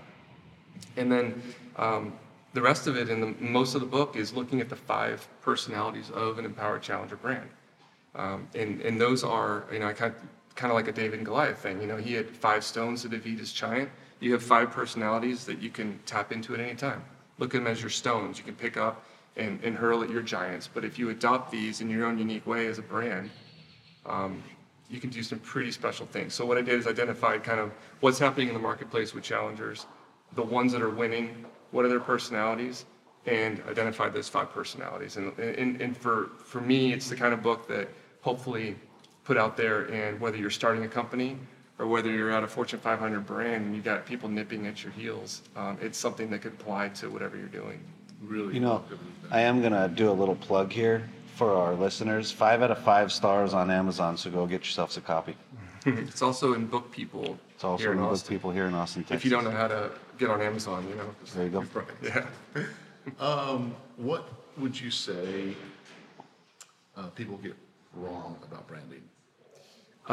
And 0.97 1.11
then 1.11 1.41
um, 1.77 2.13
the 2.53 2.61
rest 2.61 2.87
of 2.87 2.95
it, 2.95 3.09
and 3.09 3.39
most 3.39 3.75
of 3.75 3.81
the 3.81 3.87
book, 3.87 4.15
is 4.15 4.33
looking 4.33 4.61
at 4.61 4.69
the 4.69 4.75
five 4.75 5.27
personalities 5.41 6.09
of 6.11 6.37
an 6.39 6.45
empowered 6.45 6.81
challenger 6.81 7.15
brand. 7.15 7.49
Um, 8.15 8.47
and, 8.55 8.81
and 8.81 8.99
those 8.99 9.23
are, 9.23 9.65
you 9.71 9.79
know, 9.79 9.87
I 9.87 9.93
kind 9.93 10.13
of, 10.13 10.55
kind 10.55 10.71
of 10.71 10.75
like 10.75 10.87
a 10.87 10.91
David 10.91 11.19
and 11.19 11.25
Goliath 11.25 11.59
thing. 11.59 11.79
You 11.79 11.87
know, 11.87 11.97
he 11.97 12.13
had 12.13 12.29
five 12.29 12.63
stones 12.63 13.01
to 13.03 13.09
defeat 13.09 13.39
his 13.39 13.53
giant. 13.53 13.89
You 14.19 14.33
have 14.33 14.43
five 14.43 14.71
personalities 14.71 15.45
that 15.45 15.59
you 15.59 15.69
can 15.69 15.99
tap 16.05 16.31
into 16.31 16.53
at 16.53 16.59
any 16.59 16.75
time. 16.75 17.03
Look 17.37 17.55
at 17.55 17.59
them 17.59 17.67
as 17.67 17.81
your 17.81 17.89
stones. 17.89 18.37
You 18.37 18.43
can 18.43 18.55
pick 18.55 18.75
up 18.75 19.05
and, 19.37 19.63
and 19.63 19.75
hurl 19.75 20.03
at 20.03 20.09
your 20.09 20.21
giants. 20.21 20.67
But 20.71 20.83
if 20.83 20.99
you 20.99 21.09
adopt 21.09 21.51
these 21.51 21.79
in 21.79 21.89
your 21.89 22.05
own 22.05 22.17
unique 22.17 22.45
way 22.45 22.67
as 22.67 22.77
a 22.77 22.81
brand, 22.81 23.29
um, 24.05 24.43
you 24.89 24.99
can 24.99 25.09
do 25.09 25.21
some 25.21 25.39
pretty 25.39 25.71
special 25.71 26.05
things. 26.07 26.33
So 26.33 26.45
what 26.45 26.57
I 26.57 26.61
did 26.61 26.79
is 26.79 26.87
identified 26.87 27.43
kind 27.43 27.59
of 27.59 27.71
what's 27.99 28.17
happening 28.17 28.47
in 28.47 28.53
the 28.53 28.59
marketplace 28.59 29.13
with 29.13 29.23
challengers, 29.23 29.85
the 30.35 30.43
ones 30.43 30.71
that 30.73 30.81
are 30.81 30.89
winning, 30.89 31.45
what 31.71 31.85
are 31.85 31.89
their 31.89 31.99
personalities, 31.99 32.85
and 33.25 33.61
identified 33.69 34.13
those 34.13 34.27
five 34.27 34.51
personalities. 34.51 35.17
And, 35.17 35.37
and, 35.37 35.79
and 35.79 35.95
for, 35.95 36.31
for 36.43 36.61
me, 36.61 36.91
it's 36.93 37.09
the 37.09 37.15
kind 37.15 37.33
of 37.33 37.43
book 37.43 37.67
that 37.67 37.89
hopefully 38.21 38.75
put 39.23 39.37
out 39.37 39.55
there 39.55 39.85
and 39.93 40.19
whether 40.19 40.37
you're 40.37 40.49
starting 40.49 40.83
a 40.85 40.87
company 40.87 41.37
or 41.77 41.85
whether 41.85 42.09
you're 42.09 42.31
at 42.31 42.43
a 42.43 42.47
Fortune 42.47 42.79
500 42.79 43.25
brand 43.25 43.65
and 43.65 43.75
you 43.75 43.81
got 43.81 44.05
people 44.05 44.27
nipping 44.27 44.65
at 44.65 44.83
your 44.83 44.91
heels, 44.93 45.43
um, 45.55 45.77
it's 45.81 45.97
something 45.97 46.29
that 46.31 46.41
could 46.41 46.53
apply 46.53 46.89
to 46.89 47.09
whatever 47.09 47.37
you're 47.37 47.47
doing. 47.47 47.79
Really. 48.21 48.55
You 48.55 48.59
know, 48.59 48.83
I 49.31 49.41
am 49.41 49.61
gonna 49.61 49.87
do 49.87 50.09
a 50.09 50.11
little 50.11 50.35
plug 50.35 50.71
here 50.71 51.07
for 51.39 51.55
our 51.55 51.73
listeners. 51.73 52.31
Five 52.31 52.61
out 52.61 52.69
of 52.69 52.79
five 52.79 53.13
stars 53.13 53.53
on 53.53 53.71
Amazon, 53.71 54.17
so 54.17 54.29
go 54.29 54.45
get 54.45 54.61
yourselves 54.67 54.97
a 54.97 55.01
copy. 55.01 55.35
It's 55.85 56.21
also 56.21 56.47
in 56.57 56.67
BookPeople. 56.67 57.37
It's 57.55 57.63
also 57.63 57.81
here 57.81 57.93
in 57.93 57.99
in 57.99 58.03
book 58.03 58.27
people 58.27 58.51
here 58.51 58.67
in 58.67 58.73
Austin, 58.73 59.03
Texas. 59.03 59.17
If 59.19 59.25
you 59.25 59.31
don't 59.31 59.45
know 59.45 59.57
how 59.63 59.69
to 59.75 59.81
get 60.17 60.29
on 60.29 60.41
Amazon, 60.41 60.85
you 60.89 60.95
know. 60.99 61.09
There 61.33 61.45
you 61.45 61.53
go. 61.57 61.63
Yeah. 62.09 62.25
Um, 63.19 63.61
what 63.95 64.23
would 64.61 64.75
you 64.79 64.91
say 64.91 65.55
uh, 66.97 67.07
people 67.19 67.37
get 67.37 67.55
wrong 67.93 68.35
about 68.47 68.67
branding? 68.67 69.03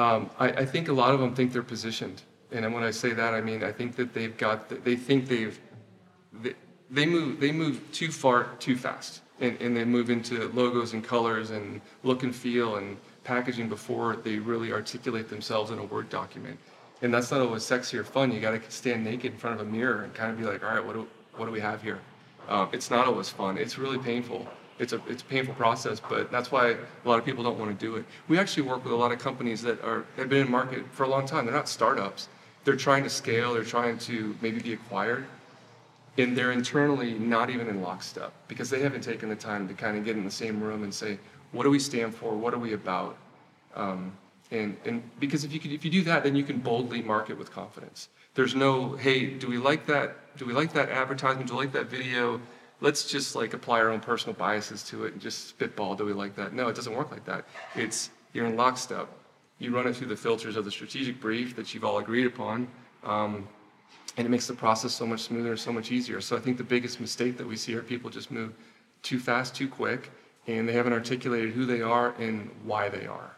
Um, 0.03 0.31
I, 0.39 0.49
I 0.63 0.65
think 0.65 0.89
a 0.89 0.97
lot 1.03 1.13
of 1.15 1.21
them 1.21 1.35
think 1.35 1.53
they're 1.53 1.71
positioned, 1.77 2.23
and 2.53 2.73
when 2.73 2.85
I 2.91 2.93
say 2.93 3.11
that, 3.21 3.35
I 3.35 3.41
mean 3.49 3.61
I 3.71 3.73
think 3.79 3.97
that 3.97 4.15
they've 4.15 4.37
got, 4.47 4.57
they 4.89 4.97
think 5.09 5.21
they've, 5.35 5.59
they, 6.45 6.55
they 6.97 7.07
move, 7.07 7.41
they 7.41 7.53
move 7.53 7.75
too 7.93 8.11
far 8.23 8.39
too 8.67 8.77
fast, 8.77 9.21
and, 9.41 9.61
and 9.61 9.77
they 9.77 9.85
move 9.85 10.11
into 10.11 10.49
logos 10.49 10.93
and 10.93 11.05
colors 11.05 11.51
and 11.51 11.81
look 12.03 12.23
and 12.23 12.35
feel 12.35 12.77
and 12.77 12.97
packaging 13.25 13.69
before 13.69 14.17
they 14.17 14.39
really 14.39 14.73
articulate 14.73 15.29
themselves 15.29 15.71
in 15.71 15.79
a 15.79 15.85
Word 15.85 16.09
document, 16.09 16.59
and 17.03 17.13
that's 17.13 17.31
not 17.31 17.41
always 17.41 17.63
sexy 17.63 17.99
or 17.99 18.05
fun. 18.05 18.33
You 18.33 18.41
got 18.41 18.53
to 18.53 18.71
stand 18.71 19.05
naked 19.05 19.33
in 19.33 19.39
front 19.39 19.61
of 19.61 19.67
a 19.67 19.71
mirror 19.71 20.03
and 20.03 20.15
kind 20.15 20.31
of 20.31 20.39
be 20.39 20.45
like, 20.45 20.65
all 20.65 20.75
right, 20.75 20.85
what 20.85 20.95
do, 20.95 21.07
what 21.37 21.47
do 21.47 21.53
we 21.53 21.61
have 21.61 21.83
here? 21.83 22.01
Um, 22.49 22.69
it's 22.73 22.91
not 22.91 23.07
always 23.07 23.29
fun. 23.29 23.59
It's 23.59 23.77
really 23.79 23.99
painful. 23.99 24.47
It's 24.79 24.93
a 24.93 25.01
it's 25.09 25.23
a 25.23 25.25
painful 25.25 25.55
process, 25.55 26.01
but 26.01 26.31
that's 26.31 26.53
why 26.53 26.71
a 26.71 27.09
lot 27.09 27.19
of 27.19 27.25
people 27.25 27.43
don't 27.43 27.59
want 27.59 27.79
to 27.79 27.87
do 27.87 27.97
it. 27.97 28.05
We 28.29 28.39
actually 28.39 28.65
work 28.65 28.85
with 28.85 28.93
a 28.93 28.97
lot 28.97 29.11
of 29.11 29.19
companies 29.19 29.63
that 29.63 29.83
are 29.83 30.05
have 30.17 30.29
been 30.29 30.47
in 30.47 30.51
market 30.51 30.85
for 30.93 31.05
a 31.05 31.09
long 31.09 31.27
time. 31.27 31.47
They're 31.47 31.55
not 31.55 31.69
startups. 31.69 32.29
They're 32.65 32.77
trying 32.77 33.03
to 33.05 33.11
scale. 33.11 33.55
They're 33.55 33.65
trying 33.65 33.99
to 33.99 34.37
maybe 34.43 34.61
be 34.61 34.75
acquired, 34.75 35.27
and 36.19 36.37
they're 36.37 36.53
internally 36.53 37.15
not 37.15 37.51
even 37.51 37.69
in 37.69 37.83
lockstep 37.83 38.33
because 38.49 38.71
they 38.71 38.81
haven't 38.81 39.03
taken 39.03 39.29
the 39.29 39.37
time 39.37 39.69
to 39.69 39.75
kind 39.75 39.97
of 39.99 40.05
get 40.05 40.17
in 40.17 40.25
the 40.25 40.31
same 40.31 40.63
room 40.63 40.83
and 40.83 40.93
say, 40.93 41.19
what 41.53 41.65
do 41.65 41.71
we 41.71 41.79
stand 41.79 42.15
for? 42.15 42.35
What 42.35 42.55
are 42.55 42.59
we 42.59 42.73
about? 42.73 43.17
Um, 43.75 44.13
and, 44.51 44.77
and 44.85 45.03
because 45.21 45.45
if 45.45 45.53
you 45.53 45.61
could, 45.61 45.73
if 45.73 45.85
you 45.85 45.91
do 45.91 46.03
that, 46.05 46.23
then 46.23 46.37
you 46.37 46.45
can 46.45 46.59
boldly 46.59 47.03
market 47.03 47.37
with 47.37 47.51
confidence. 47.51 48.09
There's 48.35 48.55
no, 48.55 48.95
hey, 48.97 49.27
do 49.27 49.49
we 49.49 49.59
like 49.59 49.87
that? 49.87 50.37
Do 50.37 50.47
we 50.47 50.53
like 50.53 50.73
that 50.75 50.89
advertisement? 50.91 51.49
Do 51.49 51.57
we 51.57 51.65
like 51.65 51.73
that 51.73 51.87
video? 51.87 52.41
Let's 52.81 53.05
just 53.05 53.35
like 53.35 53.55
apply 53.55 53.81
our 53.81 53.91
own 53.91 54.01
personal 54.01 54.35
biases 54.35 54.83
to 54.85 55.05
it 55.07 55.15
and 55.15 55.21
just 55.21 55.49
spitball. 55.49 55.95
Do 55.95 56.05
we 56.05 56.13
like 56.13 56.37
that? 56.37 56.53
No, 56.53 56.69
it 56.69 56.77
doesn't 56.77 56.95
work 56.95 57.11
like 57.11 57.25
that. 57.25 57.47
It's 57.75 58.11
you're 58.33 58.47
in 58.47 58.57
lockstep. 58.57 59.09
You 59.59 59.75
run 59.75 59.87
it 59.87 59.97
through 59.97 60.09
the 60.09 60.17
filters 60.17 60.57
of 60.57 60.67
the 60.67 60.71
strategic 60.71 61.19
brief 61.19 61.57
that 61.57 61.73
you've 61.73 61.85
all 61.85 61.99
agreed 61.99 62.27
upon, 62.27 62.69
um, 63.05 63.49
and 64.17 64.27
it 64.27 64.31
makes 64.31 64.47
the 64.47 64.55
process 64.55 64.93
so 64.93 65.07
much 65.07 65.21
smoother, 65.21 65.57
so 65.57 65.73
much 65.73 65.93
easier. 65.93 66.21
So 66.21 66.37
I 66.37 66.41
think 66.41 66.57
the 66.57 66.65
biggest 66.65 67.01
mistake 67.01 67.37
that 67.37 67.47
we 67.47 67.57
see 67.57 67.75
are 67.75 67.83
people 67.83 68.11
just 68.11 68.31
move 68.31 68.55
too 69.03 69.19
fast, 69.19 69.55
too 69.55 69.69
quick, 69.69 70.11
and 70.47 70.69
they 70.69 70.73
haven't 70.73 70.93
articulated 70.93 71.53
who 71.53 71.67
they 71.67 71.83
are 71.83 72.15
and 72.19 72.51
why 72.65 72.89
they 72.89 73.07
are 73.07 73.37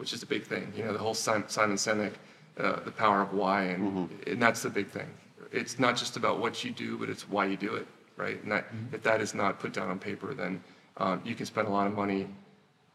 which 0.00 0.14
is 0.14 0.22
a 0.22 0.26
big 0.26 0.44
thing. 0.44 0.72
You 0.74 0.84
know, 0.84 0.94
the 0.94 0.98
whole 0.98 1.12
Simon 1.12 1.44
Sinek, 1.46 2.14
uh, 2.58 2.80
the 2.86 2.90
power 2.90 3.20
of 3.20 3.34
why, 3.34 3.64
and, 3.64 4.08
and 4.26 4.42
that's 4.42 4.62
the 4.62 4.70
big 4.70 4.88
thing. 4.88 5.06
It's 5.52 5.78
not 5.78 5.94
just 5.94 6.16
about 6.16 6.40
what 6.40 6.64
you 6.64 6.70
do, 6.70 6.96
but 6.96 7.10
it's 7.10 7.28
why 7.28 7.44
you 7.44 7.56
do 7.58 7.74
it, 7.74 7.86
right? 8.16 8.42
And 8.42 8.50
that, 8.50 8.64
if 8.92 9.02
that 9.02 9.20
is 9.20 9.34
not 9.34 9.60
put 9.60 9.74
down 9.74 9.90
on 9.90 9.98
paper, 9.98 10.32
then 10.32 10.62
um, 10.96 11.20
you 11.22 11.34
can 11.34 11.44
spend 11.44 11.68
a 11.68 11.70
lot 11.70 11.86
of 11.86 11.92
money 11.92 12.26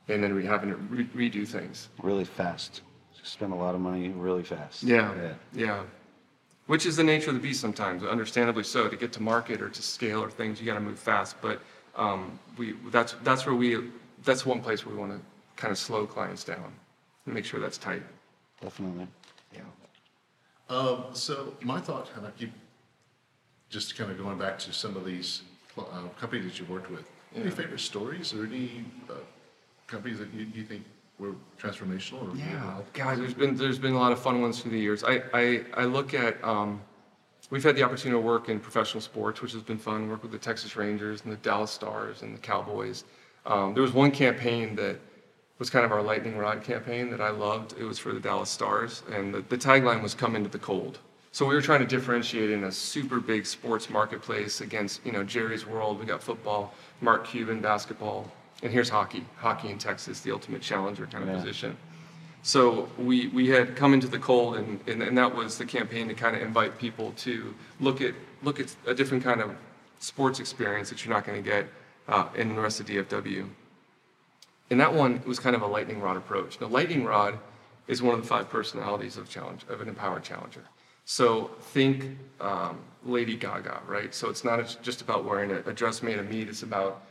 and 0.08 0.24
then 0.24 0.34
re- 0.34 0.46
having 0.46 0.70
to 0.70 0.76
re- 0.78 1.30
redo 1.30 1.48
things. 1.48 1.90
Really 2.02 2.26
fast. 2.26 2.82
Spend 3.22 3.54
a 3.54 3.56
lot 3.56 3.76
of 3.76 3.82
money 3.82 4.10
really 4.10 4.44
fast. 4.44 4.82
Yeah, 4.82 5.14
yeah. 5.54 5.84
Which 6.68 6.86
is 6.86 6.96
the 6.96 7.04
nature 7.04 7.30
of 7.30 7.36
the 7.36 7.42
beast 7.42 7.62
sometimes, 7.62 8.04
understandably 8.04 8.64
so. 8.64 8.88
To 8.88 8.96
get 8.96 9.14
to 9.14 9.22
market 9.22 9.62
or 9.62 9.70
to 9.70 9.82
scale 9.82 10.24
or 10.24 10.32
things, 10.32 10.60
you 10.60 10.66
got 10.66 10.74
to 10.74 10.80
move 10.80 10.98
fast. 10.98 11.36
But 11.42 11.62
um, 11.96 12.40
we, 12.58 12.74
that's, 12.92 13.16
that's 13.24 13.46
where 13.46 13.56
we, 13.56 13.92
that's 14.24 14.46
one 14.46 14.62
place 14.62 14.86
where 14.86 14.96
we 14.96 15.00
want 15.00 15.12
to 15.12 15.20
kind 15.56 15.72
of 15.72 15.78
slow 15.78 16.06
clients 16.08 16.44
down 16.44 16.74
and 17.26 17.36
make 17.36 17.46
sure 17.46 17.60
that's 17.60 17.78
tight. 17.78 18.02
Definitely. 18.62 19.08
Yeah. 19.54 19.62
Um, 20.70 21.04
so 21.14 21.54
my 21.62 21.80
thought, 21.80 22.10
and 22.18 22.26
I 22.26 22.32
keep 22.32 22.52
just 23.70 23.96
kind 23.96 24.10
of 24.10 24.18
going 24.18 24.40
back 24.40 24.58
to 24.60 24.74
some 24.74 24.96
of 24.98 25.06
these 25.06 25.44
uh, 25.78 25.84
companies 26.20 26.46
that 26.46 26.60
you've 26.60 26.70
worked 26.70 26.90
with. 26.90 27.10
Any 27.36 27.52
favorite 27.52 27.82
stories 27.82 28.34
or 28.34 28.46
any 28.46 28.86
uh, 29.10 29.14
companies 29.88 30.20
that 30.20 30.34
you, 30.34 30.48
you 30.54 30.64
think 30.64 30.84
were 31.20 31.36
transformational? 31.60 32.34
Or 32.34 32.38
Yeah, 32.38 32.82
God, 32.94 33.20
there's 33.20 33.34
been 33.34 33.56
there's 33.56 33.80
been 33.80 33.94
a 33.94 34.00
lot 34.00 34.12
of 34.12 34.20
fun 34.20 34.42
ones 34.42 34.62
through 34.62 34.72
the 34.72 34.80
years. 34.80 35.04
I 35.04 35.24
I, 35.34 35.62
I 35.76 35.86
look 35.86 36.14
at 36.14 36.44
um, 36.44 36.82
we've 37.50 37.64
had 37.64 37.76
the 37.76 37.84
opportunity 37.84 38.20
to 38.20 38.26
work 38.26 38.50
in 38.50 38.60
professional 38.60 39.02
sports, 39.02 39.42
which 39.42 39.54
has 39.54 39.62
been 39.62 39.78
fun. 39.78 40.10
Work 40.10 40.24
with 40.24 40.32
the 40.32 40.38
Texas 40.38 40.76
Rangers 40.76 41.24
and 41.24 41.32
the 41.32 41.38
Dallas 41.38 41.72
Stars 41.72 42.22
and 42.22 42.36
the 42.36 42.40
Cowboys. 42.40 43.04
Um, 43.46 43.74
there 43.74 43.84
was 43.84 43.94
one 43.94 44.12
campaign 44.12 44.76
that 44.76 45.00
was 45.60 45.70
kind 45.70 45.86
of 45.86 45.92
our 45.92 46.02
lightning 46.02 46.38
rod 46.38 46.64
campaign 46.64 47.10
that 47.12 47.22
I 47.22 47.30
loved. 47.30 47.76
It 47.80 47.84
was 47.84 47.98
for 47.98 48.12
the 48.12 48.20
Dallas 48.20 48.50
Stars, 48.50 49.04
and 49.12 49.34
the, 49.34 49.42
the 49.50 49.58
tagline 49.58 50.02
was 50.02 50.14
"Come 50.14 50.36
into 50.36 50.50
the 50.50 50.60
cold." 50.60 51.00
So 51.32 51.46
we 51.46 51.54
were 51.54 51.62
trying 51.62 51.82
to 51.82 51.86
differentiate 51.86 52.50
in 52.50 52.64
a 52.64 52.72
super 52.72 53.20
big 53.20 53.46
sports 53.46 53.90
marketplace 53.90 54.62
against 54.62 55.06
you 55.06 55.12
know 55.12 55.24
Jerry's 55.24 55.66
World. 55.66 56.00
We 56.00 56.06
got 56.06 56.24
football, 56.24 56.74
Mark 57.02 57.28
Cuban 57.28 57.62
basketball, 57.62 58.32
and 58.66 58.74
here's 58.74 58.90
hockey. 58.90 59.24
Hockey 59.38 59.70
in 59.70 59.78
Texas, 59.78 60.22
the 60.22 60.32
ultimate 60.32 60.60
challenger 60.62 61.06
kind 61.06 61.24
of 61.24 61.30
Yeah. 61.30 61.36
position. 61.36 61.78
So 62.42 62.90
we, 62.98 63.28
we 63.28 63.48
had 63.48 63.76
come 63.76 63.94
into 63.94 64.08
the 64.08 64.18
cold, 64.18 64.56
and, 64.58 64.80
and, 64.88 65.04
and 65.04 65.16
that 65.20 65.34
was 65.36 65.60
the 65.60 65.66
campaign 65.66 66.08
to 66.08 66.16
kind 66.16 66.36
of 66.36 66.42
invite 66.42 66.78
people 66.80 67.14
to 67.18 67.54
look 67.80 68.02
at 68.02 68.14
look 68.44 68.60
at 68.60 68.76
a 68.88 68.94
different 68.94 69.24
kind 69.24 69.40
of 69.42 69.56
sports 70.00 70.40
experience 70.40 70.90
that 70.90 71.04
you're 71.06 71.14
not 71.14 71.26
going 71.26 71.42
to 71.44 71.48
get 71.48 71.68
uh, 72.08 72.28
in 72.36 72.56
the 72.56 72.62
rest 72.62 72.80
of 72.80 72.88
DFW. 72.88 73.48
And 74.72 74.80
that 74.80 74.94
one 74.94 75.22
was 75.26 75.40
kind 75.40 75.56
of 75.56 75.62
a 75.62 75.68
lightning 75.68 76.02
rod 76.02 76.18
approach. 76.18 76.60
Now, 76.60 76.68
lightning 76.68 77.04
rod 77.06 77.38
is 77.88 78.02
one 78.02 78.16
of 78.16 78.22
the 78.22 78.28
five 78.28 78.50
personalities 78.50 79.16
of 79.18 79.30
challenge 79.30 79.62
of 79.70 79.82
an 79.82 79.88
empowered 79.90 80.24
challenger. 80.24 80.64
So 81.06 81.52
think 81.62 82.18
um, 82.42 82.80
Lady 83.06 83.36
Gaga, 83.36 83.82
right? 83.88 84.14
So 84.14 84.30
it's 84.30 84.44
not 84.44 84.78
just 84.82 85.02
about 85.02 85.24
wearing 85.24 85.52
a, 85.52 85.60
a 85.70 85.74
dress 85.74 86.02
made 86.02 86.18
of 86.18 86.30
meat. 86.30 86.48
It's 86.50 86.64
about 86.64 87.04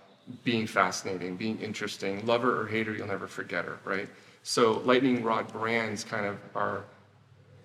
being 0.43 0.67
fascinating, 0.67 1.37
being 1.37 1.59
interesting. 1.61 2.25
Lover 2.27 2.61
or 2.61 2.67
hater, 2.67 2.95
you'll 2.95 3.07
never 3.07 3.27
forget 3.27 3.65
her, 3.65 3.79
right? 3.85 4.09
So 4.43 4.83
lightning 4.85 5.23
rod 5.23 5.53
brands 5.53 6.05
kind 6.05 6.27
of 6.27 6.39
are 6.55 6.85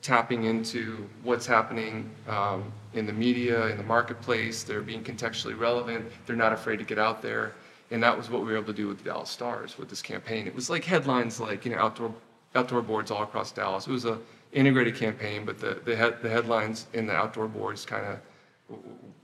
tapping 0.01 0.45
into 0.45 1.07
what's 1.23 1.45
happening 1.45 2.09
um, 2.27 2.71
in 2.93 3.05
the 3.05 3.13
media, 3.13 3.67
in 3.67 3.77
the 3.77 3.83
marketplace. 3.83 4.63
They're 4.63 4.81
being 4.81 5.03
contextually 5.03 5.59
relevant. 5.59 6.05
They're 6.25 6.35
not 6.35 6.53
afraid 6.53 6.77
to 6.77 6.85
get 6.85 6.97
out 6.97 7.21
there. 7.21 7.53
And 7.91 8.01
that 8.03 8.15
was 8.15 8.29
what 8.29 8.41
we 8.41 8.47
were 8.51 8.57
able 8.57 8.67
to 8.67 8.73
do 8.73 8.87
with 8.87 8.99
the 8.99 9.03
Dallas 9.03 9.29
Stars 9.29 9.77
with 9.77 9.89
this 9.89 10.01
campaign. 10.01 10.47
It 10.47 10.55
was 10.55 10.69
like 10.69 10.83
headlines 10.83 11.39
like, 11.39 11.65
you 11.65 11.71
know, 11.71 11.79
outdoor, 11.79 12.13
outdoor 12.55 12.81
boards 12.81 13.11
all 13.11 13.23
across 13.23 13.51
Dallas. 13.51 13.87
It 13.87 13.91
was 13.91 14.05
a 14.05 14.19
integrated 14.51 14.95
campaign, 14.95 15.45
but 15.45 15.59
the, 15.59 15.81
the, 15.85 15.95
head, 15.95 16.21
the 16.21 16.29
headlines 16.29 16.87
in 16.93 17.05
the 17.05 17.13
outdoor 17.13 17.47
boards 17.47 17.85
kind 17.85 18.05
of 18.05 18.77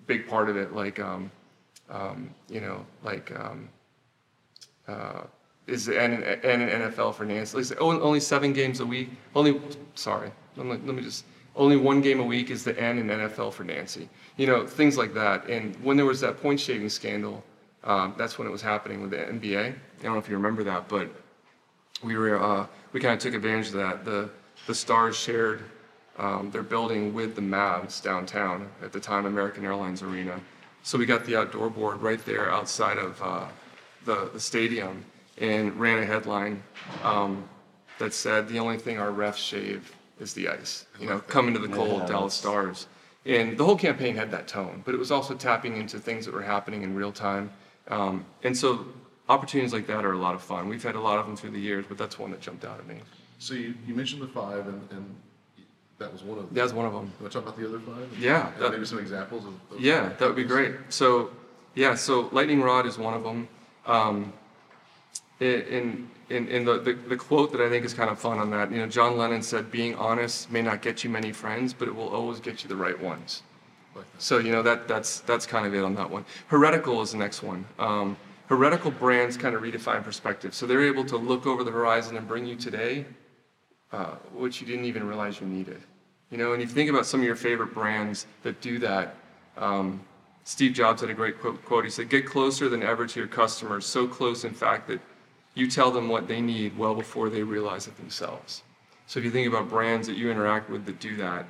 big 0.08 0.28
part 0.28 0.50
of 0.50 0.58
it, 0.58 0.74
like, 0.74 1.00
um, 1.00 1.32
um, 1.90 2.34
you 2.50 2.62
know, 2.62 2.86
like, 3.04 3.32
um, 3.38 3.70
uh, 4.88 5.22
is 5.68 5.88
and 5.90 6.24
an 6.24 6.92
NFL 6.92 7.16
for 7.16 7.26
Nancy. 7.26 7.58
Like, 7.58 7.82
oh, 7.82 8.00
only 8.00 8.20
seven 8.20 8.54
games 8.54 8.80
a 8.80 8.86
week. 8.86 9.10
Only, 9.36 9.60
sorry, 9.96 10.32
let 10.56 10.66
me, 10.66 10.78
let 10.86 10.96
me 10.96 11.02
just. 11.02 11.26
Only 11.58 11.78
one 11.78 12.02
game 12.02 12.20
a 12.20 12.24
week 12.24 12.50
is 12.50 12.66
the 12.66 12.78
N 12.78 12.98
in 12.98 13.08
NFL 13.08 13.54
for 13.54 13.64
Nancy. 13.64 14.10
You 14.36 14.46
know, 14.46 14.68
things 14.68 14.98
like 14.98 15.14
that. 15.14 15.48
And 15.48 15.74
when 15.78 15.96
there 15.96 16.06
was 16.06 16.20
that 16.20 16.42
point 16.42 16.60
shaving 16.60 16.90
scandal, 16.90 17.42
um, 17.86 18.14
that's 18.18 18.38
when 18.38 18.46
it 18.46 18.52
was 18.52 18.62
happening 18.62 19.02
with 19.02 19.12
the 19.12 19.18
NBA. 19.18 19.70
I 19.70 20.04
don't 20.04 20.12
know 20.12 20.20
if 20.20 20.28
you 20.28 20.36
remember 20.36 20.64
that, 20.66 20.90
but 20.90 21.10
we 22.04 22.18
were 22.18 22.42
uh, 22.42 22.68
we 22.92 23.00
kind 23.00 23.14
of 23.14 23.20
took 23.20 23.34
advantage 23.34 23.68
of 23.68 23.74
that. 23.74 24.04
The 24.04 24.30
the 24.68 24.76
Stars 24.76 25.16
shared 25.16 25.64
um, 26.18 26.50
their 26.52 26.64
building 26.64 27.14
with 27.14 27.36
the 27.36 27.42
Mavs 27.42 28.02
downtown 28.02 28.70
at 28.84 28.92
the 28.92 29.00
time, 29.00 29.26
American 29.26 29.66
Airlines 29.66 30.02
Arena. 30.02 30.40
So 30.86 31.00
we 31.00 31.08
got 31.08 31.26
the 31.26 31.36
outdoor 31.36 31.72
board 31.72 32.04
right 32.04 32.24
there 32.26 32.52
outside 32.52 33.00
of 33.00 33.20
uh, 33.20 33.48
the 34.06 34.30
the 34.32 34.40
stadium 34.40 35.04
and 35.40 35.74
ran 35.80 35.98
a 36.04 36.06
headline 36.06 36.62
um, 37.04 37.50
that 37.98 38.14
said 38.14 38.48
the 38.48 38.60
only 38.60 38.78
thing 38.78 39.00
our 39.00 39.10
refs 39.10 39.38
shave 39.38 39.92
is 40.20 40.36
the 40.36 40.48
ice. 40.48 40.86
You 41.00 41.08
know, 41.08 41.20
come 41.22 41.48
into 41.48 41.60
the 41.60 41.70
cold, 41.70 42.04
Yeah, 42.04 42.08
Dallas 42.10 42.36
Stars. 42.36 42.86
And 43.26 43.58
the 43.58 43.66
whole 43.66 43.76
campaign 43.76 44.16
had 44.16 44.30
that 44.30 44.48
tone, 44.48 44.84
but 44.86 44.94
it 44.94 45.00
was 45.00 45.10
also 45.10 45.34
tapping 45.34 45.76
into 45.78 45.98
things 45.98 46.24
that 46.26 46.36
were 46.36 46.44
happening 46.44 46.84
in 46.84 46.94
real 46.94 47.12
time. 47.12 47.50
Um, 47.88 48.24
and 48.44 48.56
so 48.56 48.86
opportunities 49.28 49.74
like 49.74 49.88
that 49.88 50.06
are 50.06 50.14
a 50.14 50.20
lot 50.20 50.36
of 50.36 50.44
fun. 50.44 50.70
We've 50.70 50.84
had 50.84 50.94
a 50.94 51.02
lot 51.02 51.18
of 51.18 51.26
them 51.26 51.36
through 51.36 51.52
the 51.52 51.60
years, 51.60 51.86
but 51.90 51.98
that's 51.98 52.20
one 52.20 52.30
that 52.30 52.42
jumped 52.42 52.64
out 52.64 52.78
at 52.78 52.86
me. 52.86 52.98
So 53.40 53.56
you, 53.56 53.74
you 53.88 53.96
mentioned 53.96 54.22
the 54.22 54.28
five, 54.28 54.68
and, 54.68 54.88
and 54.92 55.16
that 55.98 56.12
was 56.12 56.24
one 56.24 56.38
of 56.38 56.46
them. 56.46 56.56
That's 56.56 56.74
one 56.74 56.86
of 56.86 56.94
them. 56.94 57.06
You 57.06 57.24
Want 57.24 57.32
to 57.34 57.40
talk 57.40 57.48
about 57.48 57.58
the 57.58 57.68
other 57.68 57.80
five? 57.80 58.20
Yeah, 58.20 58.52
that- 58.60 58.72
maybe 58.72 58.86
some 58.86 59.00
examples 59.00 59.46
of. 59.46 59.54
of 59.72 59.80
Yeah, 59.80 60.10
that 60.20 60.28
would 60.28 60.36
be 60.36 60.44
great. 60.44 60.76
So, 60.90 61.32
yeah, 61.74 61.96
so 61.96 62.30
lightning 62.32 62.62
rod 62.62 62.86
is 62.86 62.98
one 62.98 63.14
of 63.14 63.24
them. 63.24 63.48
Um, 63.86 64.34
in 65.40 66.10
in, 66.30 66.48
in 66.48 66.66
the, 66.66 66.80
the, 66.80 66.94
the 66.94 67.16
quote 67.16 67.52
that 67.52 67.62
I 67.62 67.70
think 67.70 67.86
is 67.86 67.94
kind 67.94 68.10
of 68.10 68.18
fun 68.20 68.40
on 68.40 68.50
that, 68.52 68.72
you 68.72 68.78
know, 68.78 68.88
John 68.88 69.18
Lennon 69.18 69.44
said, 69.44 69.70
being 69.72 69.96
honest 69.96 70.52
may 70.52 70.62
not 70.62 70.82
get 70.82 71.04
you 71.04 71.10
many 71.10 71.32
friends, 71.32 71.74
but 71.74 71.88
it 71.88 71.96
will 71.96 72.10
always 72.10 72.40
get 72.40 72.64
you 72.64 72.70
the 72.70 72.76
right 72.76 73.00
ones. 73.00 73.44
Like. 73.96 74.06
So, 74.18 74.40
you 74.40 74.52
know, 74.52 74.64
that, 74.64 74.88
that's, 74.88 75.20
that's 75.22 75.46
kind 75.46 75.68
of 75.68 75.76
it 75.76 75.84
on 75.84 75.94
that 75.96 76.10
one. 76.10 76.26
Heretical 76.48 77.02
is 77.02 77.12
the 77.12 77.18
next 77.18 77.44
one. 77.44 77.66
Um, 77.78 78.18
heretical 78.48 78.92
brands 78.92 79.38
kind 79.38 79.56
of 79.56 79.62
redefine 79.62 80.04
perspective. 80.04 80.56
So 80.56 80.66
they're 80.66 80.86
able 80.86 81.06
to 81.06 81.18
look 81.18 81.46
over 81.46 81.64
the 81.64 81.72
horizon 81.72 82.18
and 82.18 82.28
bring 82.28 82.46
you 82.46 82.56
today 82.56 83.06
uh, 83.92 84.16
what 84.34 84.60
you 84.60 84.68
didn't 84.68 84.86
even 84.86 85.08
realize 85.08 85.40
you 85.40 85.48
needed. 85.48 85.82
You 86.32 86.38
know, 86.38 86.54
and 86.54 86.62
if 86.62 86.70
you 86.70 86.76
think 86.76 86.90
about 86.90 87.06
some 87.06 87.20
of 87.20 87.26
your 87.26 87.36
favorite 87.36 87.74
brands 87.74 88.26
that 88.44 88.60
do 88.62 88.80
that, 88.80 89.16
um, 89.58 90.02
Steve 90.44 90.74
Jobs 90.74 91.02
had 91.02 91.10
a 91.10 91.14
great 91.14 91.40
quote, 91.40 91.64
quote. 91.66 91.84
He 91.84 91.90
said, 91.90 92.10
Get 92.10 92.26
closer 92.26 92.70
than 92.70 92.84
ever 92.84 93.08
to 93.08 93.20
your 93.20 93.28
customers, 93.28 93.86
so 93.86 94.08
close, 94.08 94.44
in 94.44 94.54
fact, 94.54 94.88
that 94.88 95.00
you 95.54 95.70
tell 95.70 95.92
them 95.92 96.10
what 96.10 96.28
they 96.28 96.42
need 96.42 96.78
well 96.78 96.94
before 96.94 97.30
they 97.30 97.42
realize 97.42 97.88
it 97.88 97.96
themselves. 97.98 98.64
So 99.08 99.20
if 99.20 99.26
you 99.26 99.32
think 99.32 99.48
about 99.48 99.70
brands 99.70 100.08
that 100.08 100.18
you 100.18 100.30
interact 100.30 100.70
with 100.70 100.86
that 100.86 101.00
do 101.00 101.16
that, 101.18 101.46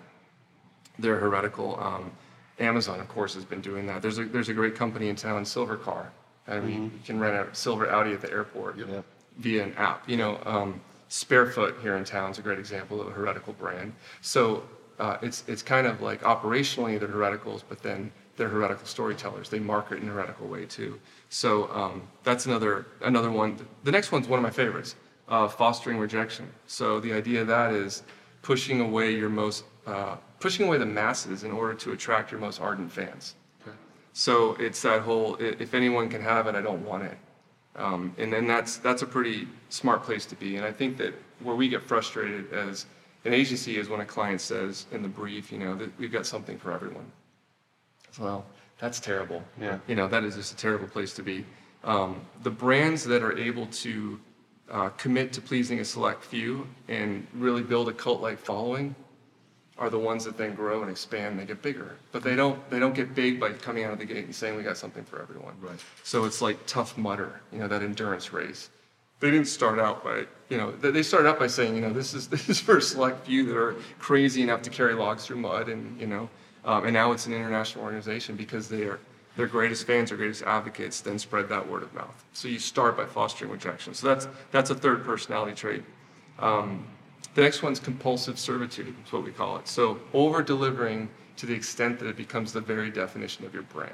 they're 1.00 1.18
heretical. 1.18 1.80
Um, 1.82 2.12
Amazon, 2.60 3.00
of 3.00 3.08
course, 3.08 3.34
has 3.34 3.44
been 3.44 3.62
doing 3.62 3.86
that. 3.88 4.02
There's 4.02 4.20
a, 4.20 4.26
there's 4.26 4.50
a 4.50 4.54
great 4.54 4.76
company 4.76 5.10
in 5.10 5.16
town, 5.16 5.44
Silvercar. 5.44 6.08
I 6.48 6.60
mean, 6.60 6.84
you 6.84 7.00
can 7.06 7.20
rent 7.20 7.50
a 7.50 7.54
silver 7.56 7.90
Audi 7.90 8.14
at 8.14 8.22
the 8.22 8.32
airport. 8.32 8.78
Yep. 8.78 9.04
via 9.40 9.64
an 9.64 9.74
app. 9.78 10.08
You 10.08 10.18
know, 10.18 10.40
um, 10.46 10.80
Sparefoot 11.16 11.82
here 11.82 11.96
in 11.96 12.04
town 12.04 12.32
is 12.32 12.40
a 12.40 12.42
great 12.42 12.60
example 12.60 13.00
of 13.00 13.08
a 13.08 13.12
heretical 13.12 13.54
brand. 13.54 13.94
So 14.20 14.64
uh, 15.00 15.16
it's 15.22 15.46
it's 15.48 15.64
kind 15.64 15.88
of 15.88 16.02
like 16.02 16.22
operationally 16.24 17.00
they're 17.00 17.08
hereticals, 17.08 17.64
but 17.70 17.82
then 17.82 18.12
they're 18.36 18.50
heretical 18.50 18.86
storytellers. 18.86 19.48
They 19.48 19.60
market 19.60 20.00
in 20.02 20.10
a 20.10 20.12
heretical 20.12 20.46
way 20.48 20.66
too. 20.66 21.00
So 21.30 21.72
um, 21.72 22.06
that's 22.26 22.48
another 22.48 22.88
another 23.02 23.32
one. 23.32 23.58
The 23.86 23.94
next 23.94 24.12
one's 24.12 24.28
one 24.28 24.40
of 24.40 24.44
my 24.44 24.50
favorites, 24.50 24.98
uh, 25.30 25.48
fostering 25.48 26.00
rejection. 26.00 26.52
So 26.68 27.00
the 27.00 27.14
idea 27.14 27.44
of 27.44 27.48
that 27.48 27.72
is 27.72 28.04
pushing 28.42 28.82
away 28.82 29.12
your 29.12 29.30
most 29.30 29.64
uh, 29.88 30.18
pushing 30.42 30.68
away 30.68 30.80
the 30.80 30.86
masses 30.86 31.46
in 31.46 31.52
order 31.52 31.76
to 31.76 31.94
attract 31.94 32.30
your 32.30 32.42
most 32.42 32.60
ardent 32.60 32.92
fans. 32.92 33.36
Okay. 33.62 33.78
So 34.12 34.56
it's 34.56 34.82
that 34.82 35.02
whole 35.04 35.38
if 35.38 35.74
anyone 35.74 36.10
can 36.10 36.22
have 36.22 36.48
it, 36.48 36.56
I 36.56 36.62
don't 36.62 36.86
want 36.86 37.04
it. 37.04 37.18
Um, 37.78 38.16
and 38.18 38.32
then 38.32 38.48
that's 38.48 38.78
that's 38.78 39.02
a 39.02 39.06
pretty 39.06 39.48
smart 39.70 40.04
place 40.04 40.26
to 40.28 40.36
be. 40.36 40.56
And 40.56 40.66
I 40.66 40.72
think 40.72 40.98
that 40.98 41.14
where 41.42 41.56
we 41.56 41.68
get 41.68 41.84
frustrated 41.84 42.52
as 42.54 42.86
an 43.26 43.34
agency 43.34 43.78
is 43.78 43.90
when 43.90 44.00
a 44.02 44.06
client 44.06 44.40
says 44.42 44.86
in 44.92 45.02
the 45.02 45.10
brief, 45.10 45.52
you 45.52 45.58
know, 45.58 45.76
that 45.76 45.98
we've 46.00 46.12
got 46.12 46.26
something 46.26 46.58
for 46.58 46.72
everyone. 46.72 47.12
Well, 48.20 48.46
that's 48.80 49.00
terrible. 49.00 49.44
Yeah. 49.60 49.80
You 49.88 49.96
know, 49.96 50.08
that 50.08 50.24
is 50.24 50.36
just 50.36 50.54
a 50.54 50.58
terrible 50.58 50.88
place 50.88 51.14
to 51.16 51.24
be. 51.24 51.46
Um, 51.84 52.22
the 52.44 52.50
brands 52.50 53.04
that 53.06 53.22
are 53.22 53.38
able 53.38 53.68
to 53.68 54.20
uh, 54.72 54.90
commit 54.90 55.34
to 55.34 55.42
pleasing 55.42 55.80
a 55.80 55.86
select 55.86 56.24
few 56.24 56.68
and 56.88 57.28
really 57.34 57.62
build 57.62 57.90
a 57.90 57.94
cult-like 57.94 58.40
following 58.40 58.96
are 59.78 59.90
the 59.90 60.00
ones 60.00 60.24
that 60.24 60.38
then 60.38 60.56
grow 60.56 60.82
and 60.82 60.90
expand 60.90 61.32
and 61.32 61.40
they 61.40 61.46
get 61.46 61.62
bigger. 61.62 61.96
But 62.12 62.24
they 62.24 62.36
don't 62.36 62.70
they 62.70 62.80
don't 62.80 62.96
get 62.96 63.14
big 63.14 63.40
by 63.40 63.52
coming 63.52 63.84
out 63.84 63.94
of 63.94 64.00
the 64.00 64.06
gate 64.06 64.26
and 64.26 64.34
saying 64.34 64.56
we 64.56 64.64
got 64.64 64.78
something 64.78 65.04
for 65.04 65.22
everyone. 65.22 65.54
Right. 65.60 65.80
So 66.04 66.26
it's 66.26 66.42
like 66.42 66.66
Tough 66.66 66.98
Mudder, 66.98 67.42
you 67.52 67.60
know, 67.60 67.68
that 67.68 67.82
endurance 67.82 68.32
race. 68.32 68.70
They 69.20 69.32
didn't 69.32 69.48
start 69.48 69.80
out 69.80 70.04
by, 70.04 70.26
you 70.50 70.58
know, 70.58 70.72
they 70.72 71.02
started 71.02 71.28
out 71.30 71.40
by 71.40 71.48
saying, 71.48 71.76
you 71.76 71.82
know, 71.82 71.92
this 71.92 72.14
is 72.14 72.28
this 72.36 72.50
is 72.50 72.60
for 72.60 72.78
a 72.78 72.82
select 72.82 73.26
few 73.26 73.46
that 73.46 73.58
are 73.58 73.76
crazy 74.00 74.42
enough 74.42 74.62
to 74.64 74.70
carry 74.70 74.94
logs 74.94 75.26
through 75.26 75.38
mud, 75.38 75.70
and 75.70 76.00
you 76.00 76.08
know, 76.08 76.30
um, 76.64 76.86
and 76.86 76.94
now 76.94 77.12
it's 77.12 77.26
an 77.26 77.34
international 77.34 77.84
organization 77.84 78.36
because 78.36 78.70
they 78.70 78.84
are 78.84 79.00
their 79.36 79.48
greatest 79.48 79.86
fans, 79.86 80.10
their 80.10 80.18
greatest 80.18 80.44
advocates, 80.44 81.02
then 81.02 81.20
spread 81.20 81.50
that 81.50 81.68
word 81.68 81.84
of 81.84 81.94
mouth. 81.94 82.24
So 82.32 82.48
you 82.48 82.60
start 82.60 82.96
by 82.96 83.06
fostering 83.06 83.52
rejection. 83.52 83.94
So 83.94 84.08
that's 84.08 84.28
that's 84.52 84.70
a 84.70 84.76
third 84.76 85.04
personality 85.04 85.56
trait. 85.56 85.84
Um, 86.40 86.86
The 87.36 87.42
next 87.42 87.62
one's 87.62 87.80
compulsive 87.80 88.40
servitude, 88.40 88.96
is 89.06 89.12
what 89.12 89.24
we 89.24 89.32
call 89.32 89.58
it. 89.58 89.68
So 89.68 90.00
over 90.14 90.42
delivering 90.42 91.10
to 91.36 91.46
the 91.46 91.54
extent 91.54 92.00
that 92.00 92.08
it 92.08 92.16
becomes 92.16 92.54
the 92.54 92.62
very 92.62 92.90
definition 92.90 93.46
of 93.46 93.54
your 93.54 93.64
brand. 93.64 93.94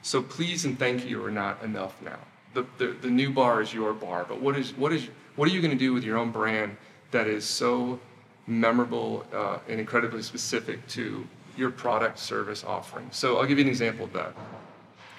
So 0.00 0.22
please 0.22 0.64
and 0.64 0.76
thank 0.78 1.04
you 1.04 1.24
are 1.24 1.30
not 1.30 1.62
enough 1.62 2.00
now. 2.02 2.18
The, 2.54 2.66
the, 2.78 2.96
the 3.00 3.10
new 3.10 3.30
bar 3.30 3.62
is 3.62 3.72
your 3.72 3.92
bar, 3.92 4.24
but 4.28 4.40
what 4.40 4.56
is 4.56 4.76
what 4.76 4.92
is 4.92 5.08
what 5.36 5.48
are 5.48 5.52
you 5.52 5.60
going 5.60 5.70
to 5.72 5.78
do 5.78 5.92
with 5.92 6.02
your 6.02 6.18
own 6.18 6.30
brand 6.30 6.76
that 7.12 7.26
is 7.26 7.44
so 7.44 8.00
memorable 8.46 9.24
uh, 9.32 9.58
and 9.68 9.78
incredibly 9.78 10.22
specific 10.22 10.86
to 10.88 11.26
your 11.56 11.70
product 11.70 12.18
service 12.18 12.64
offering? 12.64 13.06
So 13.12 13.36
I'll 13.36 13.46
give 13.46 13.58
you 13.58 13.64
an 13.64 13.70
example 13.70 14.06
of 14.06 14.12
that. 14.14 14.34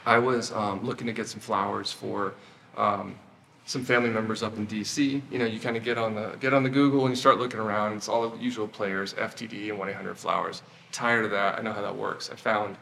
I 0.06 0.18
was 0.18 0.52
um, 0.52 0.84
looking 0.84 1.08
to 1.08 1.14
get 1.14 1.28
some 1.28 1.40
flowers 1.40 1.92
for 1.92 2.34
um, 2.76 3.16
some 3.66 3.84
family 3.84 4.10
members 4.10 4.44
up 4.44 4.58
in 4.58 4.68
DC. 4.68 5.22
You 5.32 5.40
know, 5.40 5.46
you 5.46 5.60
kind 5.60 5.78
of 5.78 5.84
get 5.84 5.98
on 5.98 6.16
the 6.16 6.36
get 6.40 6.54
on 6.54 6.64
the 6.64 6.70
Google 6.70 7.02
and 7.02 7.12
you 7.12 7.16
start 7.16 7.40
looking 7.40 7.60
around. 7.60 7.94
It's 7.94 8.10
all 8.10 8.30
the 8.30 8.38
usual 8.38 8.68
players, 8.68 9.14
FTD 9.14 9.70
and 9.70 9.80
1-800 9.80 10.16
Flowers. 10.18 10.62
Tired 10.92 11.26
of 11.26 11.32
that. 11.32 11.58
I 11.58 11.62
know 11.62 11.74
how 11.74 11.82
that 11.82 11.96
works. 11.96 12.30
I 12.30 12.36
found 12.36 12.76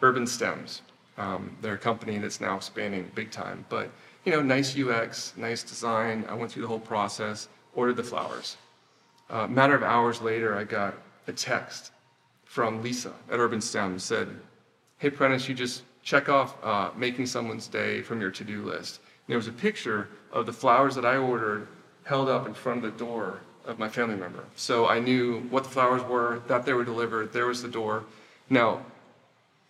UrbanStems. 0.00 0.80
Um, 1.16 1.56
they're 1.60 1.74
a 1.74 1.78
company 1.78 2.18
that's 2.18 2.40
now 2.40 2.56
expanding 2.56 3.10
big 3.14 3.30
time. 3.30 3.64
But 3.68 3.90
you 4.24 4.32
know, 4.32 4.42
nice 4.42 4.78
UX, 4.78 5.34
nice 5.36 5.62
design. 5.62 6.24
I 6.28 6.34
went 6.34 6.52
through 6.52 6.62
the 6.62 6.68
whole 6.68 6.80
process, 6.80 7.48
ordered 7.74 7.96
the 7.96 8.04
flowers. 8.04 8.56
Uh, 9.30 9.46
matter 9.46 9.74
of 9.74 9.82
hours 9.82 10.20
later, 10.20 10.56
I 10.56 10.64
got 10.64 10.94
a 11.26 11.32
text 11.32 11.92
from 12.44 12.82
Lisa 12.82 13.12
at 13.30 13.38
UrbanStems 13.38 14.00
said, 14.00 14.28
"Hey, 14.98 15.10
Prentice, 15.10 15.48
you 15.48 15.54
just 15.54 15.82
check 16.02 16.28
off 16.28 16.56
uh, 16.64 16.90
making 16.96 17.26
someone's 17.26 17.68
day 17.68 18.02
from 18.02 18.20
your 18.20 18.30
to-do 18.30 18.62
list." 18.62 19.00
There 19.28 19.36
was 19.36 19.46
a 19.46 19.52
picture 19.52 20.08
of 20.32 20.46
the 20.46 20.52
flowers 20.52 20.94
that 20.96 21.04
I 21.04 21.16
ordered 21.16 21.68
held 22.04 22.28
up 22.28 22.46
in 22.46 22.54
front 22.54 22.84
of 22.84 22.90
the 22.92 22.98
door 22.98 23.40
of 23.64 23.78
my 23.78 23.88
family 23.88 24.16
member. 24.16 24.44
So 24.56 24.88
I 24.88 24.98
knew 24.98 25.40
what 25.50 25.64
the 25.64 25.70
flowers 25.70 26.02
were, 26.02 26.40
that 26.48 26.64
they 26.64 26.72
were 26.72 26.84
delivered. 26.84 27.32
There 27.32 27.46
was 27.46 27.62
the 27.62 27.68
door. 27.68 28.04
Now, 28.48 28.82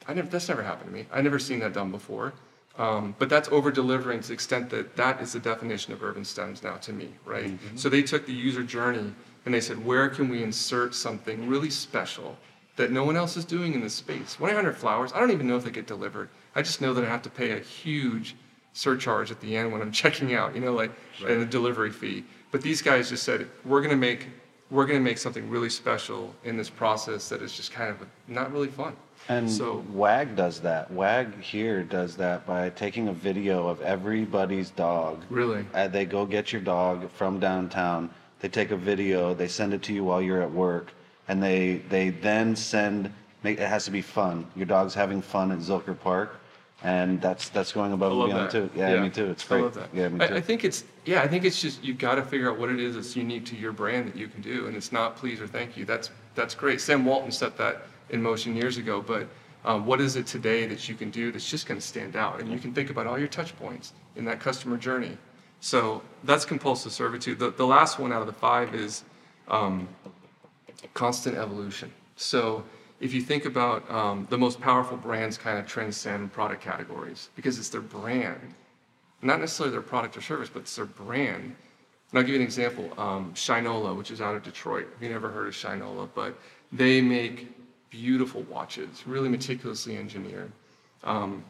I 0.07 0.15
never, 0.15 0.29
that's 0.29 0.49
never 0.49 0.63
happened 0.63 0.91
to 0.91 0.95
me. 0.95 1.07
I've 1.13 1.25
never 1.25 1.41
seen 1.41 1.59
that 1.59 1.75
done 1.75 1.91
before. 1.91 2.33
Um, 2.79 3.17
but 3.19 3.29
that's 3.29 3.49
over 3.49 3.73
delivering 3.73 4.21
to 4.21 4.29
the 4.29 4.35
extent 4.35 4.71
that 4.71 4.95
that 4.95 5.21
is 5.21 5.33
the 5.33 5.41
definition 5.41 5.93
of 5.93 5.99
UrbanStems 5.99 6.63
now 6.63 6.77
to 6.77 6.93
me, 6.93 7.09
right? 7.25 7.59
So 7.75 7.89
they 7.89 8.03
took 8.03 8.25
the 8.25 8.33
user 8.33 8.63
journey 8.63 9.13
and 9.45 9.53
they 9.53 9.61
said, 9.61 9.85
where 9.85 10.09
can 10.09 10.29
we 10.29 10.45
insert 10.45 10.95
something 10.95 11.49
really 11.49 11.71
special 11.71 12.37
that 12.77 12.93
no 12.93 13.03
one 13.03 13.17
else 13.17 13.37
is 13.37 13.45
doing 13.45 13.75
in 13.75 13.81
this 13.81 13.95
space? 13.95 14.39
1 14.39 14.73
Flowers, 14.75 15.13
I 15.13 15.19
don't 15.19 15.33
even 15.33 15.49
know 15.49 15.57
if 15.57 15.65
they 15.65 15.73
get 15.73 15.89
delivered. 15.89 16.29
I 16.55 16.63
just 16.63 16.81
know 16.81 16.95
that 16.95 17.03
I 17.03 17.09
have 17.09 17.23
to 17.23 17.31
pay 17.31 17.51
a 17.51 17.59
huge 17.59 18.37
surcharge 18.79 19.33
at 19.33 19.41
the 19.41 19.57
end 19.57 19.73
when 19.73 19.83
I'm 19.83 19.91
checking 19.91 20.35
out, 20.35 20.55
you 20.55 20.61
know, 20.61 20.73
like 20.73 20.93
and 21.21 21.43
a 21.43 21.47
delivery 21.47 21.91
fee. 21.91 22.25
But 22.53 22.63
these 22.63 22.81
guys 22.81 23.11
just 23.11 23.25
said, 23.25 23.49
we're 23.65 23.81
going 23.81 23.91
to 23.91 23.97
make 23.97 24.29
we're 24.71 24.85
going 24.85 24.99
to 24.99 25.05
make 25.05 25.17
something 25.17 25.49
really 25.49 25.71
special 25.71 26.35
in 26.45 26.59
this 26.59 26.69
process 26.69 27.31
that 27.31 27.41
is 27.41 27.57
just 27.57 27.73
kind 27.73 27.89
of 27.91 28.07
not 28.29 28.53
really 28.53 28.69
fun. 28.69 28.95
And 29.31 29.51
so 29.51 29.83
WAG 29.93 30.37
does 30.37 30.61
that. 30.61 30.91
WAG 30.91 31.41
here 31.41 31.83
does 31.83 32.17
that 32.17 32.47
by 32.47 32.69
taking 32.71 33.09
a 33.09 33.13
video 33.15 33.67
of 33.67 33.81
everybody's 33.81 34.71
dog. 34.71 35.25
really, 35.31 35.65
Uh, 35.75 35.89
they 35.89 36.05
go 36.05 36.27
get 36.27 36.53
your 36.53 36.61
dog 36.61 37.11
from 37.11 37.41
downtown. 37.41 38.11
They 38.41 38.49
take 38.49 38.71
a 38.71 38.77
video. 38.77 39.33
They 39.35 39.49
send 39.49 39.73
it 39.73 39.83
to 39.85 39.93
you 39.95 40.05
while 40.05 40.21
you're 40.23 40.43
at 40.43 40.53
work, 40.53 40.93
and 41.29 41.43
they 41.43 41.83
they 41.89 42.11
then 42.11 42.55
send. 42.55 43.11
Make, 43.43 43.59
it 43.59 43.69
has 43.69 43.85
to 43.87 43.91
be 43.91 44.03
fun. 44.03 44.47
Your 44.55 44.67
dog's 44.67 44.95
having 44.95 45.23
fun 45.23 45.53
at 45.53 45.59
Zilker 45.59 45.99
Park, 45.99 46.41
and 46.83 47.21
that's 47.21 47.49
that's 47.49 47.73
going 47.73 47.93
above 47.93 48.13
and 48.13 48.31
beyond 48.31 48.47
that. 48.47 48.51
too. 48.53 48.71
Yeah, 48.75 49.03
me 49.03 49.11
too. 49.11 49.27
It's 49.27 49.45
great. 49.45 49.59
I 49.59 49.63
love 49.63 49.75
that. 49.75 49.89
Yeah, 49.93 50.09
me 50.09 50.27
too. 50.27 50.35
I, 50.35 50.37
I 50.37 50.41
think 50.41 50.65
it's 50.65 50.85
yeah. 51.05 51.23
I 51.23 51.29
think 51.29 51.45
it's 51.45 51.61
just 51.61 51.83
you've 51.83 51.99
got 51.99 52.17
to 52.17 52.23
figure 52.23 52.51
out 52.51 52.59
what 52.59 52.71
it 52.71 52.79
is 52.79 52.95
that's 52.95 53.17
unique 53.17 53.45
to 53.47 53.57
your 53.57 53.73
brand 53.73 54.09
that 54.09 54.17
you 54.17 54.29
can 54.29 54.43
do, 54.43 54.67
and 54.67 54.77
it's 54.77 54.93
not 54.93 55.17
please 55.17 55.41
or 55.41 55.47
thank 55.47 55.77
you. 55.77 55.85
That's 55.85 56.11
that's 56.35 56.55
great. 56.55 56.81
Sam 56.81 57.05
Walton 57.05 57.33
set 57.33 57.57
that 57.57 57.83
in 58.11 58.23
motion 58.23 58.55
years 58.55 58.79
ago, 58.79 59.03
but 59.03 59.27
um, 59.65 59.87
what 59.87 60.01
is 60.01 60.17
it 60.17 60.27
today 60.27 60.67
that 60.67 60.89
you 60.89 60.95
can 60.95 61.11
do 61.11 61.33
that's 61.33 61.49
just 61.49 61.67
going 61.67 61.81
to 61.81 61.87
stand 61.87 62.17
out? 62.17 62.41
And 62.41 62.51
you 62.51 62.59
can 62.59 62.73
think 62.73 62.91
about 62.91 63.07
all 63.07 63.19
your 63.19 63.29
touch 63.29 63.57
points 63.59 63.93
in 64.17 64.25
that 64.27 64.41
customer 64.41 64.77
journey. 64.77 65.17
So 65.61 66.03
that's 66.25 66.45
compulsive 66.45 66.93
servitude. 66.93 67.39
The, 67.39 67.51
the 67.51 67.67
last 67.67 67.99
one 67.99 68.13
out 68.13 68.21
of 68.21 68.27
the 68.29 68.33
five 68.33 68.75
is 68.75 69.03
um, 69.49 69.89
constant 70.95 71.37
evolution. 71.37 71.93
So 72.17 72.65
if 73.01 73.15
you 73.15 73.23
think 73.23 73.45
about 73.45 73.89
um, 73.91 74.27
the 74.31 74.39
most 74.39 74.61
powerful 74.61 74.97
brands 74.97 75.39
kind 75.39 75.59
of 75.59 75.67
transcend 75.67 76.33
product 76.33 76.63
categories 76.63 77.31
because 77.37 77.59
it's 77.59 77.69
their 77.69 77.81
brand, 77.81 78.55
not 79.23 79.41
necessarily 79.41 79.73
their 79.73 79.83
product 79.83 80.17
or 80.17 80.21
service, 80.21 80.51
but 80.53 80.61
it's 80.61 80.77
their 80.77 80.85
brand. 80.85 81.55
And 82.11 82.19
I'll 82.19 82.23
give 82.23 82.31
you 82.31 82.37
an 82.37 82.43
example. 82.43 82.93
Um, 82.99 83.33
Shinola, 83.35 83.97
which 83.97 84.11
is 84.11 84.21
out 84.21 84.35
of 84.35 84.43
Detroit. 84.43 84.89
You 85.01 85.09
never 85.11 85.29
heard 85.29 85.47
of 85.47 85.55
Shinola? 85.55 86.09
But 86.15 86.39
they 86.73 87.01
make 87.01 87.49
beautiful 87.91 88.43
watches, 88.43 89.07
really 89.07 89.29
meticulously 89.29 89.97
engineered. 89.97 90.51
Um, 91.05 91.45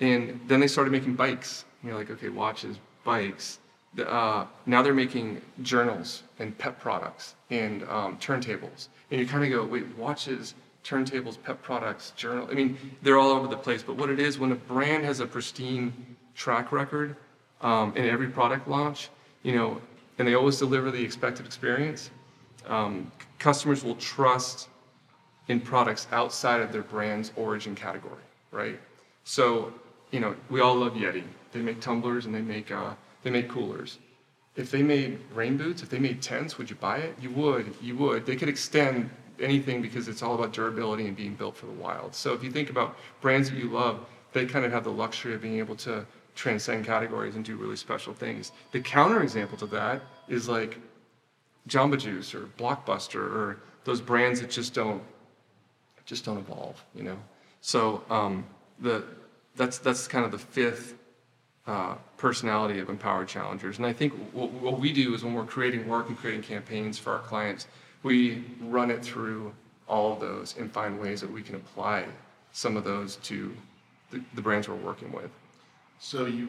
and 0.00 0.40
then 0.46 0.60
they 0.60 0.66
started 0.66 0.90
making 0.90 1.14
bikes. 1.14 1.64
You're 1.82 1.94
like, 1.94 2.10
okay, 2.10 2.28
watches, 2.28 2.78
bikes. 3.04 3.58
Uh, 3.98 4.46
now 4.66 4.82
they're 4.82 4.94
making 4.94 5.40
journals 5.62 6.24
and 6.38 6.56
pet 6.58 6.80
products 6.80 7.34
and 7.50 7.82
um, 7.84 8.18
turntables. 8.18 8.88
And 9.10 9.20
you 9.20 9.26
kind 9.26 9.44
of 9.44 9.50
go, 9.50 9.64
wait, 9.64 9.86
watches, 9.96 10.54
turntables, 10.84 11.42
pet 11.42 11.62
products, 11.62 12.12
journal. 12.16 12.46
I 12.50 12.54
mean, 12.54 12.78
they're 13.02 13.18
all 13.18 13.30
over 13.30 13.48
the 13.48 13.56
place. 13.56 13.82
But 13.82 13.96
what 13.96 14.10
it 14.10 14.20
is, 14.20 14.38
when 14.38 14.52
a 14.52 14.56
brand 14.56 15.04
has 15.04 15.20
a 15.20 15.26
pristine 15.26 15.92
track 16.34 16.70
record 16.72 17.16
um, 17.62 17.96
in 17.96 18.04
every 18.06 18.28
product 18.28 18.68
launch, 18.68 19.08
you 19.42 19.54
know, 19.54 19.80
and 20.18 20.28
they 20.28 20.34
always 20.34 20.58
deliver 20.58 20.90
the 20.90 21.02
expected 21.02 21.46
experience, 21.46 22.10
um, 22.66 23.10
customers 23.38 23.82
will 23.82 23.96
trust 23.96 24.68
in 25.48 25.60
products 25.60 26.06
outside 26.12 26.60
of 26.60 26.72
their 26.72 26.82
brand's 26.82 27.32
origin 27.36 27.74
category, 27.74 28.22
right? 28.50 28.78
So, 29.24 29.72
you 30.10 30.20
know, 30.20 30.36
we 30.50 30.60
all 30.60 30.76
love 30.76 30.94
Yeti. 30.94 31.24
They 31.52 31.60
make 31.60 31.80
tumblers 31.80 32.26
and 32.26 32.34
they 32.34 32.40
make 32.40 32.70
uh, 32.70 32.94
they 33.22 33.30
make 33.30 33.48
coolers. 33.48 33.98
If 34.56 34.70
they 34.70 34.82
made 34.82 35.18
rain 35.34 35.56
boots, 35.56 35.82
if 35.82 35.88
they 35.88 35.98
made 35.98 36.22
tents, 36.22 36.58
would 36.58 36.70
you 36.70 36.76
buy 36.76 36.98
it? 36.98 37.16
You 37.20 37.30
would. 37.30 37.74
You 37.82 37.96
would. 37.96 38.24
They 38.24 38.36
could 38.36 38.48
extend 38.48 39.10
anything 39.40 39.82
because 39.82 40.08
it's 40.08 40.22
all 40.22 40.34
about 40.34 40.52
durability 40.52 41.06
and 41.06 41.16
being 41.16 41.34
built 41.34 41.56
for 41.56 41.66
the 41.66 41.72
wild. 41.72 42.14
So 42.14 42.32
if 42.32 42.42
you 42.42 42.50
think 42.50 42.70
about 42.70 42.96
brands 43.20 43.50
that 43.50 43.58
you 43.58 43.68
love, 43.68 44.06
they 44.32 44.46
kind 44.46 44.64
of 44.64 44.72
have 44.72 44.84
the 44.84 44.92
luxury 44.92 45.34
of 45.34 45.42
being 45.42 45.58
able 45.58 45.76
to 45.76 46.06
transcend 46.34 46.84
categories 46.84 47.36
and 47.36 47.44
do 47.44 47.56
really 47.56 47.76
special 47.76 48.12
things. 48.12 48.52
The 48.72 48.80
counterexample 48.80 49.58
to 49.58 49.66
that 49.66 50.02
is 50.28 50.48
like 50.48 50.78
Jamba 51.68 51.98
Juice 51.98 52.34
or 52.34 52.48
Blockbuster 52.58 53.20
or 53.20 53.60
those 53.84 54.00
brands 54.00 54.40
that 54.40 54.50
just 54.50 54.74
don't 54.74 55.02
just 56.04 56.24
don't 56.24 56.36
evolve, 56.36 56.84
you 56.94 57.02
know. 57.02 57.16
So 57.60 58.02
um, 58.10 58.44
the 58.80 59.04
that's 59.56 59.78
that's 59.78 60.06
kind 60.06 60.24
of 60.24 60.32
the 60.32 60.38
fifth 60.38 60.94
uh, 61.66 61.94
personality 62.18 62.78
of 62.78 62.90
empowered 62.90 63.28
challengers. 63.28 63.78
And 63.78 63.86
I 63.86 63.92
think 63.92 64.12
what, 64.32 64.50
what 64.50 64.78
we 64.78 64.92
do 64.92 65.14
is 65.14 65.24
when 65.24 65.32
we're 65.32 65.46
creating 65.46 65.88
work 65.88 66.08
and 66.08 66.16
creating 66.16 66.42
campaigns 66.42 66.98
for 66.98 67.12
our 67.14 67.20
clients, 67.20 67.66
we 68.04 68.44
run 68.60 68.90
it 68.90 69.04
through 69.04 69.52
all 69.88 70.12
of 70.12 70.20
those 70.20 70.56
and 70.56 70.70
find 70.70 71.00
ways 71.00 71.20
that 71.20 71.30
we 71.30 71.42
can 71.42 71.56
apply 71.56 72.04
some 72.52 72.76
of 72.76 72.84
those 72.84 73.16
to 73.16 73.52
the, 74.10 74.22
the 74.34 74.40
brands 74.40 74.68
we're 74.68 74.76
working 74.76 75.10
with. 75.10 75.30
So 75.98 76.26
you 76.26 76.48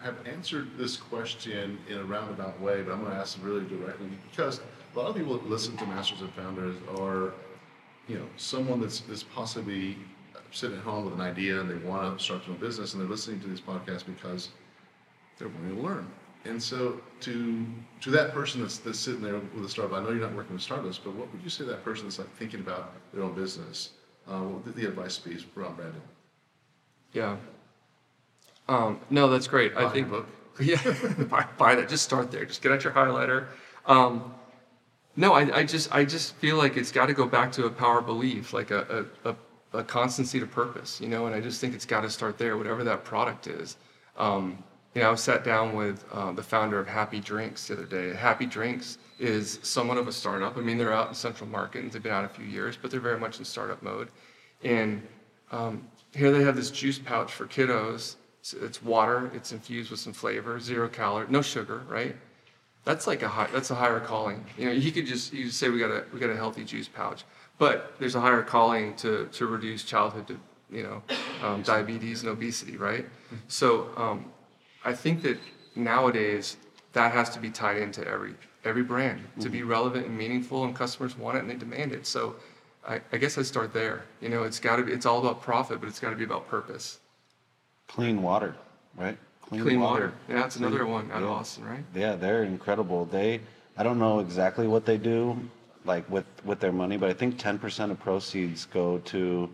have 0.00 0.14
answered 0.26 0.68
this 0.78 0.96
question 0.96 1.78
in 1.88 1.98
a 1.98 2.04
roundabout 2.04 2.58
way, 2.60 2.82
but 2.82 2.92
I'm 2.92 3.00
going 3.00 3.12
to 3.12 3.18
ask 3.18 3.36
it 3.36 3.44
really 3.44 3.66
directly 3.66 4.08
because 4.30 4.60
a 4.94 4.98
lot 4.98 5.08
of 5.08 5.16
people 5.16 5.36
that 5.36 5.48
listen 5.48 5.76
to 5.76 5.86
Masters 5.86 6.20
and 6.20 6.32
Founders 6.34 6.76
are, 6.96 7.34
you 8.06 8.18
know, 8.18 8.26
someone 8.36 8.80
that's, 8.80 9.00
that's 9.00 9.24
possibly 9.24 9.98
sitting 10.52 10.78
at 10.78 10.84
home 10.84 11.04
with 11.04 11.14
an 11.14 11.20
idea 11.20 11.60
and 11.60 11.68
they 11.68 11.74
want 11.86 12.18
to 12.18 12.24
start 12.24 12.44
their 12.44 12.54
own 12.54 12.60
business 12.60 12.94
and 12.94 13.02
they're 13.02 13.10
listening 13.10 13.40
to 13.40 13.48
these 13.48 13.60
podcasts 13.60 14.06
because 14.06 14.50
they're 15.36 15.48
wanting 15.48 15.76
to 15.76 15.82
learn. 15.82 16.06
And 16.44 16.62
so 16.62 17.00
to 17.20 17.66
to 18.00 18.10
that 18.10 18.32
person 18.32 18.60
that's, 18.60 18.78
that's 18.78 18.98
sitting 18.98 19.20
there 19.20 19.38
with 19.38 19.64
a 19.64 19.68
startup, 19.68 19.98
I 19.98 20.02
know 20.02 20.10
you're 20.10 20.20
not 20.20 20.34
working 20.34 20.54
with 20.54 20.62
startups, 20.62 20.98
but 20.98 21.14
what 21.14 21.32
would 21.32 21.42
you 21.42 21.50
say 21.50 21.64
to 21.64 21.70
that 21.70 21.84
person 21.84 22.06
that's 22.06 22.18
like 22.18 22.34
thinking 22.36 22.60
about 22.60 22.92
their 23.12 23.22
own 23.22 23.34
business? 23.34 23.90
Uh, 24.26 24.40
what 24.40 24.64
would 24.64 24.74
the 24.74 24.86
advice 24.86 25.18
be 25.18 25.36
around 25.56 25.76
branding? 25.76 26.02
Yeah. 27.12 27.36
Um, 28.68 29.00
no, 29.10 29.28
that's 29.28 29.48
great. 29.48 29.76
I 29.76 29.88
think 29.88 30.10
book. 30.10 30.26
Yeah, 30.60 30.80
buy, 31.30 31.46
buy 31.56 31.76
that. 31.76 31.88
Just 31.88 32.02
start 32.02 32.32
there. 32.32 32.44
Just 32.44 32.62
get 32.62 32.72
out 32.72 32.82
your 32.82 32.92
highlighter. 32.92 33.46
Um, 33.86 34.34
no, 35.14 35.32
I, 35.32 35.58
I 35.58 35.64
just 35.64 35.94
I 35.94 36.04
just 36.04 36.34
feel 36.36 36.56
like 36.56 36.76
it's 36.76 36.90
got 36.90 37.06
to 37.06 37.12
go 37.12 37.26
back 37.26 37.52
to 37.52 37.66
a 37.66 37.70
power 37.70 38.00
belief, 38.00 38.52
like 38.52 38.72
a, 38.72 39.06
a, 39.24 39.30
a, 39.30 39.78
a 39.78 39.84
constancy 39.84 40.40
to 40.40 40.46
purpose, 40.46 41.00
you 41.00 41.08
know. 41.08 41.26
And 41.26 41.34
I 41.34 41.40
just 41.40 41.60
think 41.60 41.74
it's 41.74 41.86
got 41.86 42.00
to 42.00 42.10
start 42.10 42.38
there, 42.38 42.56
whatever 42.56 42.82
that 42.82 43.04
product 43.04 43.46
is. 43.46 43.76
Um, 44.16 44.62
you 44.94 45.02
know, 45.02 45.12
I 45.12 45.14
sat 45.14 45.44
down 45.44 45.76
with 45.76 46.04
uh, 46.12 46.32
the 46.32 46.42
founder 46.42 46.78
of 46.78 46.86
Happy 46.86 47.20
Drinks 47.20 47.68
the 47.68 47.74
other 47.74 47.84
day. 47.84 48.14
Happy 48.14 48.46
Drinks 48.46 48.98
is 49.18 49.58
somewhat 49.62 49.98
of 49.98 50.08
a 50.08 50.12
startup. 50.12 50.56
I 50.56 50.60
mean, 50.60 50.78
they're 50.78 50.92
out 50.92 51.08
in 51.08 51.14
Central 51.14 51.48
Market 51.48 51.82
and 51.82 51.92
they've 51.92 52.02
been 52.02 52.12
out 52.12 52.24
a 52.24 52.28
few 52.28 52.44
years, 52.44 52.76
but 52.80 52.90
they're 52.90 53.00
very 53.00 53.18
much 53.18 53.38
in 53.38 53.44
startup 53.44 53.82
mode. 53.82 54.08
And 54.64 55.06
um, 55.52 55.86
here 56.14 56.30
they 56.32 56.42
have 56.42 56.56
this 56.56 56.70
juice 56.70 56.98
pouch 56.98 57.32
for 57.32 57.46
kiddos. 57.46 58.16
It's, 58.40 58.54
it's 58.54 58.82
water. 58.82 59.30
It's 59.34 59.52
infused 59.52 59.90
with 59.90 60.00
some 60.00 60.12
flavor, 60.12 60.58
zero 60.58 60.88
calorie, 60.88 61.26
no 61.28 61.42
sugar, 61.42 61.82
right? 61.88 62.16
that's 62.88 63.06
like 63.06 63.22
a 63.22 63.28
high, 63.28 63.48
that's 63.52 63.70
a 63.70 63.74
higher 63.74 64.00
calling. 64.00 64.44
You 64.56 64.66
know, 64.66 64.72
you 64.72 64.90
could 64.92 65.06
just 65.06 65.32
you 65.32 65.44
just 65.44 65.58
say 65.58 65.68
we 65.68 65.78
got 65.78 65.90
a 65.90 66.04
we 66.12 66.18
got 66.18 66.30
a 66.30 66.36
healthy 66.36 66.64
juice 66.64 66.88
pouch, 66.88 67.24
but 67.58 67.92
there's 67.98 68.14
a 68.14 68.20
higher 68.20 68.42
calling 68.42 68.96
to 68.96 69.28
to 69.32 69.46
reduce 69.46 69.84
childhood, 69.84 70.26
to, 70.28 70.40
you 70.70 70.82
know, 70.84 71.02
um, 71.42 71.62
diabetes 71.62 72.22
and 72.22 72.30
obesity, 72.30 72.78
right? 72.78 73.04
So 73.48 73.90
um, 73.96 74.32
I 74.88 74.94
think 74.94 75.20
that 75.22 75.38
nowadays 75.76 76.56
that 76.94 77.12
has 77.12 77.28
to 77.30 77.38
be 77.38 77.50
tied 77.50 77.76
into 77.76 78.06
every 78.08 78.34
every 78.64 78.82
brand 78.82 79.20
to 79.40 79.50
be 79.50 79.58
mm-hmm. 79.58 79.68
relevant 79.68 80.06
and 80.06 80.16
meaningful, 80.16 80.64
and 80.64 80.74
customers 80.74 81.16
want 81.16 81.36
it 81.36 81.40
and 81.42 81.50
they 81.50 81.56
demand 81.56 81.92
it. 81.92 82.06
So 82.06 82.36
I, 82.86 83.00
I 83.12 83.18
guess 83.18 83.36
I 83.36 83.42
start 83.42 83.74
there. 83.74 84.04
You 84.22 84.30
know, 84.30 84.44
it's 84.44 84.58
got 84.58 84.76
to 84.76 84.82
be 84.82 84.92
it's 84.92 85.04
all 85.04 85.18
about 85.18 85.42
profit, 85.42 85.78
but 85.80 85.90
it's 85.90 86.00
got 86.00 86.10
to 86.10 86.16
be 86.16 86.24
about 86.24 86.48
purpose. 86.48 87.00
Clean 87.86 88.22
water, 88.22 88.54
right? 88.96 89.18
Clean, 89.42 89.80
water. 89.80 90.12
Yeah, 90.28 90.36
that's 90.36 90.56
another 90.56 90.86
one 90.86 91.10
out 91.10 91.22
of 91.22 91.30
Austin, 91.30 91.64
right? 91.64 91.84
Yeah, 91.94 92.16
they're 92.16 92.44
incredible. 92.44 93.06
They, 93.06 93.40
I 93.78 93.82
don't 93.82 93.98
know 93.98 94.18
exactly 94.20 94.66
what 94.66 94.84
they 94.84 94.98
do, 94.98 95.38
like 95.86 96.08
with 96.10 96.26
with 96.44 96.60
their 96.60 96.72
money, 96.72 96.96
but 96.96 97.10
I 97.10 97.14
think 97.14 97.38
10% 97.38 97.90
of 97.90 97.98
proceeds 98.00 98.64
go 98.64 98.98
to 99.12 99.50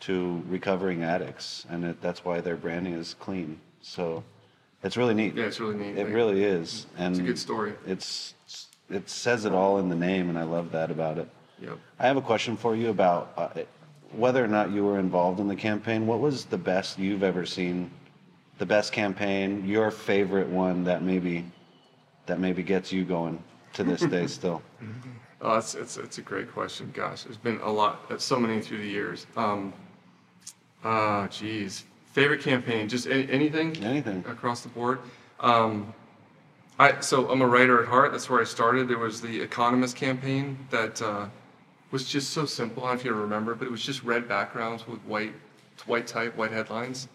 to 0.00 0.42
recovering 0.48 1.02
addicts, 1.02 1.66
and 1.68 1.84
it, 1.84 2.00
that's 2.00 2.24
why 2.24 2.40
their 2.40 2.56
branding 2.56 2.94
is 2.94 3.14
clean. 3.14 3.60
So 3.82 4.22
it's 4.82 4.96
really 4.96 5.14
neat. 5.14 5.34
Yeah, 5.34 5.44
it's 5.44 5.60
really 5.60 5.76
neat. 5.76 5.98
It 5.98 6.06
Like, 6.06 6.14
really 6.14 6.42
is, 6.42 6.86
and 6.96 7.12
It's 7.14 7.20
a 7.20 7.26
good 7.26 7.38
story. 7.38 7.74
It's 7.86 8.34
it 8.88 9.08
says 9.08 9.44
it 9.44 9.52
all 9.52 9.78
in 9.78 9.88
the 9.88 9.96
name, 9.96 10.28
and 10.28 10.38
I 10.38 10.42
love 10.42 10.72
that 10.72 10.90
about 10.90 11.18
it. 11.18 11.28
Yep. 11.62 11.78
I 11.98 12.06
have 12.06 12.16
a 12.16 12.22
question 12.22 12.56
for 12.56 12.74
you 12.74 12.88
about 12.88 13.32
uh, 13.36 13.48
whether 14.12 14.42
or 14.42 14.48
not 14.48 14.72
you 14.72 14.84
were 14.84 14.98
involved 14.98 15.38
in 15.38 15.46
the 15.46 15.54
campaign. 15.56 16.06
What 16.06 16.20
was 16.20 16.44
the 16.46 16.58
best 16.58 16.98
you've 16.98 17.22
ever 17.22 17.46
seen? 17.46 17.90
The 18.58 18.66
best 18.66 18.92
campaign, 18.92 19.64
your 19.66 19.90
favorite 19.90 20.48
one 20.48 20.84
that 20.84 21.02
maybe 21.02 21.44
that 22.26 22.38
maybe 22.40 22.62
gets 22.62 22.92
you 22.92 23.04
going 23.04 23.42
to 23.74 23.84
this 23.84 24.02
day 24.02 24.26
still. 24.38 24.62
Oh, 25.42 25.56
it's, 25.56 25.74
it's, 25.74 25.96
it's 25.96 26.18
a 26.18 26.22
great 26.22 26.52
question. 26.52 26.90
Gosh, 26.94 27.22
there's 27.22 27.38
been 27.38 27.60
a 27.60 27.70
lot, 27.70 28.02
uh, 28.10 28.18
so 28.18 28.38
many 28.38 28.60
through 28.60 28.78
the 28.78 28.88
years. 28.88 29.26
Um, 29.36 29.72
ah, 30.84 31.26
geez. 31.28 31.84
Favorite 32.12 32.42
campaign? 32.42 32.88
Just 32.88 33.06
any, 33.06 33.30
anything? 33.30 33.76
Anything. 33.82 34.24
Across 34.28 34.62
the 34.62 34.68
board? 34.68 34.98
Um, 35.38 35.94
I, 36.78 37.00
so 37.00 37.30
I'm 37.30 37.42
a 37.42 37.46
writer 37.46 37.82
at 37.82 37.88
heart. 37.88 38.10
That's 38.12 38.28
where 38.28 38.40
I 38.40 38.44
started. 38.44 38.88
There 38.88 38.98
was 38.98 39.20
the 39.20 39.40
Economist 39.40 39.96
campaign 39.96 40.58
that 40.70 41.00
uh, 41.00 41.26
was 41.90 42.08
just 42.08 42.30
so 42.30 42.46
simple. 42.46 42.84
I 42.84 42.88
don't 42.88 42.96
know 42.96 43.00
if 43.00 43.04
you 43.04 43.12
remember, 43.12 43.54
but 43.54 43.66
it 43.66 43.70
was 43.70 43.84
just 43.84 44.02
red 44.02 44.26
backgrounds 44.26 44.86
with 44.86 45.00
white, 45.00 45.34
white 45.86 46.06
type, 46.06 46.36
white 46.36 46.52
headlines. 46.52 47.08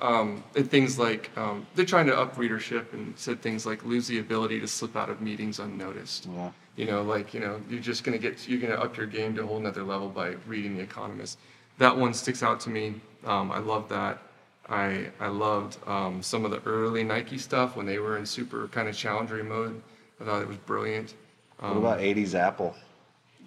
Um, 0.00 0.42
and 0.56 0.70
things 0.70 0.98
like 0.98 1.30
um, 1.36 1.66
they're 1.74 1.84
trying 1.84 2.06
to 2.06 2.18
up 2.18 2.38
readership 2.38 2.94
and 2.94 3.16
said 3.18 3.42
things 3.42 3.66
like 3.66 3.84
lose 3.84 4.06
the 4.06 4.18
ability 4.18 4.58
to 4.60 4.66
slip 4.66 4.96
out 4.96 5.10
of 5.10 5.20
meetings 5.20 5.58
unnoticed. 5.58 6.26
Yeah. 6.34 6.50
You 6.76 6.86
know, 6.86 7.02
like 7.02 7.34
you 7.34 7.40
know, 7.40 7.60
you're 7.68 7.80
just 7.80 8.02
gonna 8.02 8.16
get 8.16 8.48
you're 8.48 8.60
gonna 8.60 8.80
up 8.80 8.96
your 8.96 9.06
game 9.06 9.34
to 9.36 9.42
a 9.42 9.46
whole 9.46 9.60
nother 9.60 9.82
level 9.82 10.08
by 10.08 10.36
reading 10.46 10.76
The 10.76 10.82
Economist. 10.82 11.38
That 11.76 11.94
one 11.94 12.14
sticks 12.14 12.42
out 12.42 12.60
to 12.60 12.70
me. 12.70 12.94
Um, 13.26 13.52
I 13.52 13.58
love 13.58 13.90
that. 13.90 14.22
I 14.70 15.08
I 15.18 15.26
loved 15.28 15.76
um, 15.88 16.22
some 16.22 16.44
of 16.44 16.50
the 16.52 16.62
early 16.64 17.02
Nike 17.04 17.38
stuff 17.38 17.76
when 17.76 17.86
they 17.86 17.98
were 17.98 18.16
in 18.16 18.24
super 18.24 18.68
kind 18.68 18.88
of 18.88 18.96
challenger 18.96 19.42
mode. 19.42 19.82
I 20.20 20.24
thought 20.24 20.42
it 20.42 20.48
was 20.48 20.58
brilliant. 20.58 21.14
What 21.58 21.76
about 21.76 21.98
80s 22.00 22.34
Apple? 22.34 22.74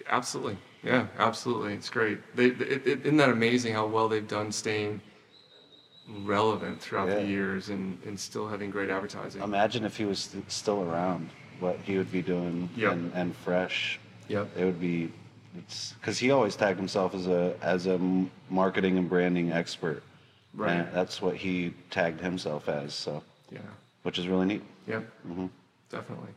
Absolutely, 0.10 0.58
yeah, 0.84 1.08
absolutely. 1.18 1.74
It's 1.74 1.90
great. 1.90 2.20
They, 2.36 2.48
it, 2.48 2.62
it, 2.88 3.02
isn't 3.06 3.18
that 3.18 3.30
amazing 3.30 3.74
how 3.74 3.88
well 3.88 4.08
they've 4.10 4.28
done 4.28 4.52
staying 4.52 5.02
relevant 6.24 6.82
throughout 6.82 7.08
Yeah. 7.10 7.16
the 7.16 7.26
years 7.26 7.70
and, 7.70 7.98
and 8.06 8.20
still 8.20 8.48
having 8.48 8.70
great 8.70 8.90
advertising. 8.90 9.42
Imagine 9.42 9.86
if 9.86 9.96
he 9.98 10.06
was 10.06 10.20
st- 10.20 10.52
still 10.52 10.82
around, 10.84 11.30
what 11.60 11.78
he 11.84 11.98
would 11.98 12.12
be 12.12 12.22
doing 12.22 12.70
Yep. 12.76 12.92
and, 12.92 13.12
and 13.14 13.36
fresh. 13.38 14.00
Yep. 14.28 14.50
It 14.58 14.66
would 14.66 14.80
be, 14.82 15.12
it's 15.58 15.94
because 15.94 16.18
he 16.20 16.32
always 16.32 16.56
tagged 16.56 16.78
himself 16.78 17.14
as 17.16 17.28
a 17.28 17.56
as 17.62 17.88
a 17.88 18.00
marketing 18.50 18.98
and 18.98 19.08
branding 19.10 19.52
expert. 19.52 20.04
Right. 20.54 20.74
And 20.74 20.94
that's 20.94 21.22
what 21.22 21.36
he 21.36 21.74
tagged 21.90 22.22
himself 22.22 22.70
as. 22.70 22.94
So, 22.94 23.24
Yeah. 23.52 23.60
which 24.04 24.20
is 24.20 24.28
really 24.28 24.46
neat. 24.46 24.62
Yep. 24.88 25.02
Mm-hmm. 25.28 25.46
Definitely. 25.90 26.30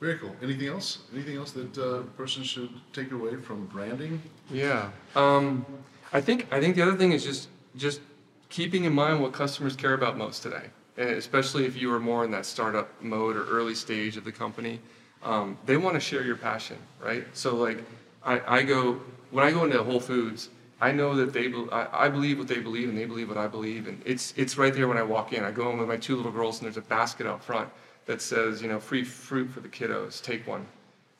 Very 0.00 0.16
cool. 0.18 0.34
Anything 0.42 0.68
else? 0.68 0.98
Anything 1.12 1.36
else 1.36 1.50
that 1.52 1.76
uh, 1.76 2.02
person 2.16 2.44
should 2.44 2.70
take 2.92 3.10
away 3.10 3.36
from 3.36 3.66
branding? 3.66 4.22
Yeah. 4.50 4.90
Um, 5.16 5.66
I 6.12 6.20
think 6.20 6.46
I 6.52 6.60
think 6.60 6.76
the 6.76 6.82
other 6.82 6.96
thing 6.96 7.12
is 7.12 7.24
just 7.24 7.48
just 7.76 8.00
keeping 8.48 8.84
in 8.84 8.92
mind 8.94 9.20
what 9.20 9.32
customers 9.32 9.74
care 9.74 9.94
about 9.94 10.16
most 10.16 10.42
today, 10.42 10.66
and 10.96 11.10
especially 11.10 11.66
if 11.66 11.76
you 11.76 11.92
are 11.92 11.98
more 12.00 12.24
in 12.24 12.30
that 12.30 12.46
startup 12.46 12.88
mode 13.02 13.36
or 13.36 13.44
early 13.46 13.74
stage 13.74 14.16
of 14.16 14.24
the 14.24 14.32
company, 14.32 14.78
um, 15.24 15.58
they 15.66 15.76
want 15.76 15.94
to 15.94 16.00
share 16.00 16.22
your 16.22 16.36
passion, 16.36 16.76
right? 17.02 17.24
So 17.32 17.56
like 17.56 17.82
I, 18.24 18.58
I 18.58 18.62
go 18.62 19.00
when 19.32 19.44
I 19.44 19.50
go 19.50 19.64
into 19.64 19.82
Whole 19.82 20.00
Foods, 20.00 20.48
I 20.80 20.92
know 20.92 21.16
that 21.16 21.32
they 21.32 21.52
I, 21.72 22.06
I 22.06 22.08
believe 22.08 22.38
what 22.38 22.48
they 22.48 22.60
believe 22.60 22.88
and 22.88 22.96
they 22.96 23.04
believe 23.04 23.28
what 23.28 23.38
I 23.38 23.48
believe, 23.48 23.88
and 23.88 24.00
it's 24.04 24.32
it's 24.36 24.56
right 24.56 24.72
there 24.72 24.88
when 24.88 24.98
I 24.98 25.02
walk 25.02 25.32
in. 25.32 25.44
I 25.44 25.50
go 25.50 25.70
in 25.70 25.78
with 25.78 25.88
my 25.88 25.96
two 25.96 26.16
little 26.16 26.32
girls 26.32 26.60
and 26.60 26.66
there's 26.66 26.76
a 26.76 26.88
basket 26.88 27.26
out 27.26 27.42
front 27.42 27.68
that 28.06 28.22
says 28.22 28.62
you 28.62 28.68
know 28.68 28.78
free 28.78 29.04
fruit 29.04 29.50
for 29.50 29.60
the 29.60 29.68
kiddos, 29.68 30.22
take 30.22 30.46
one. 30.46 30.66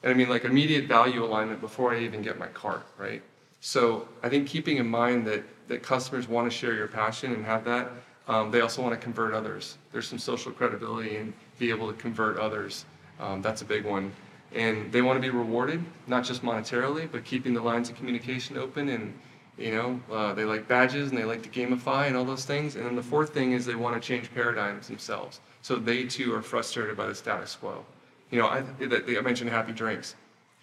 And 0.02 0.12
I 0.12 0.14
mean, 0.14 0.28
like 0.28 0.44
immediate 0.44 0.86
value 0.86 1.24
alignment 1.24 1.60
before 1.60 1.92
I 1.92 2.00
even 2.00 2.22
get 2.22 2.38
my 2.38 2.46
cart, 2.48 2.86
right? 2.98 3.22
So 3.60 4.08
I 4.22 4.28
think 4.28 4.46
keeping 4.46 4.76
in 4.76 4.88
mind 4.88 5.26
that, 5.26 5.42
that 5.66 5.82
customers 5.82 6.28
want 6.28 6.50
to 6.50 6.56
share 6.56 6.74
your 6.74 6.86
passion 6.86 7.32
and 7.32 7.44
have 7.44 7.64
that, 7.64 7.90
um, 8.28 8.50
they 8.50 8.60
also 8.60 8.82
want 8.82 8.94
to 8.94 9.00
convert 9.00 9.34
others. 9.34 9.78
There's 9.90 10.06
some 10.06 10.18
social 10.18 10.52
credibility 10.52 11.16
and 11.16 11.32
be 11.58 11.70
able 11.70 11.88
to 11.88 11.98
convert 11.98 12.38
others. 12.38 12.84
Um, 13.18 13.42
that's 13.42 13.62
a 13.62 13.64
big 13.64 13.84
one. 13.84 14.12
And 14.54 14.92
they 14.92 15.02
want 15.02 15.16
to 15.16 15.20
be 15.20 15.30
rewarded, 15.30 15.84
not 16.06 16.24
just 16.24 16.42
monetarily, 16.42 17.10
but 17.10 17.24
keeping 17.24 17.52
the 17.52 17.60
lines 17.60 17.90
of 17.90 17.96
communication 17.96 18.56
open. 18.56 18.88
And, 18.90 19.18
you 19.58 19.72
know, 19.72 20.00
uh, 20.10 20.32
they 20.34 20.44
like 20.44 20.68
badges 20.68 21.10
and 21.10 21.18
they 21.18 21.24
like 21.24 21.42
to 21.42 21.48
gamify 21.48 22.06
and 22.06 22.16
all 22.16 22.24
those 22.24 22.44
things. 22.44 22.76
And 22.76 22.86
then 22.86 22.94
the 22.94 23.02
fourth 23.02 23.34
thing 23.34 23.52
is 23.52 23.66
they 23.66 23.74
want 23.74 24.00
to 24.00 24.00
change 24.00 24.32
paradigms 24.32 24.86
themselves. 24.86 25.40
So 25.62 25.76
they 25.76 26.04
too 26.04 26.32
are 26.34 26.42
frustrated 26.42 26.96
by 26.96 27.06
the 27.06 27.14
status 27.14 27.56
quo. 27.56 27.84
You 28.30 28.40
know, 28.40 28.46
I, 28.46 28.62
I 28.80 29.20
mentioned 29.20 29.50
happy 29.50 29.72
drinks. 29.72 30.14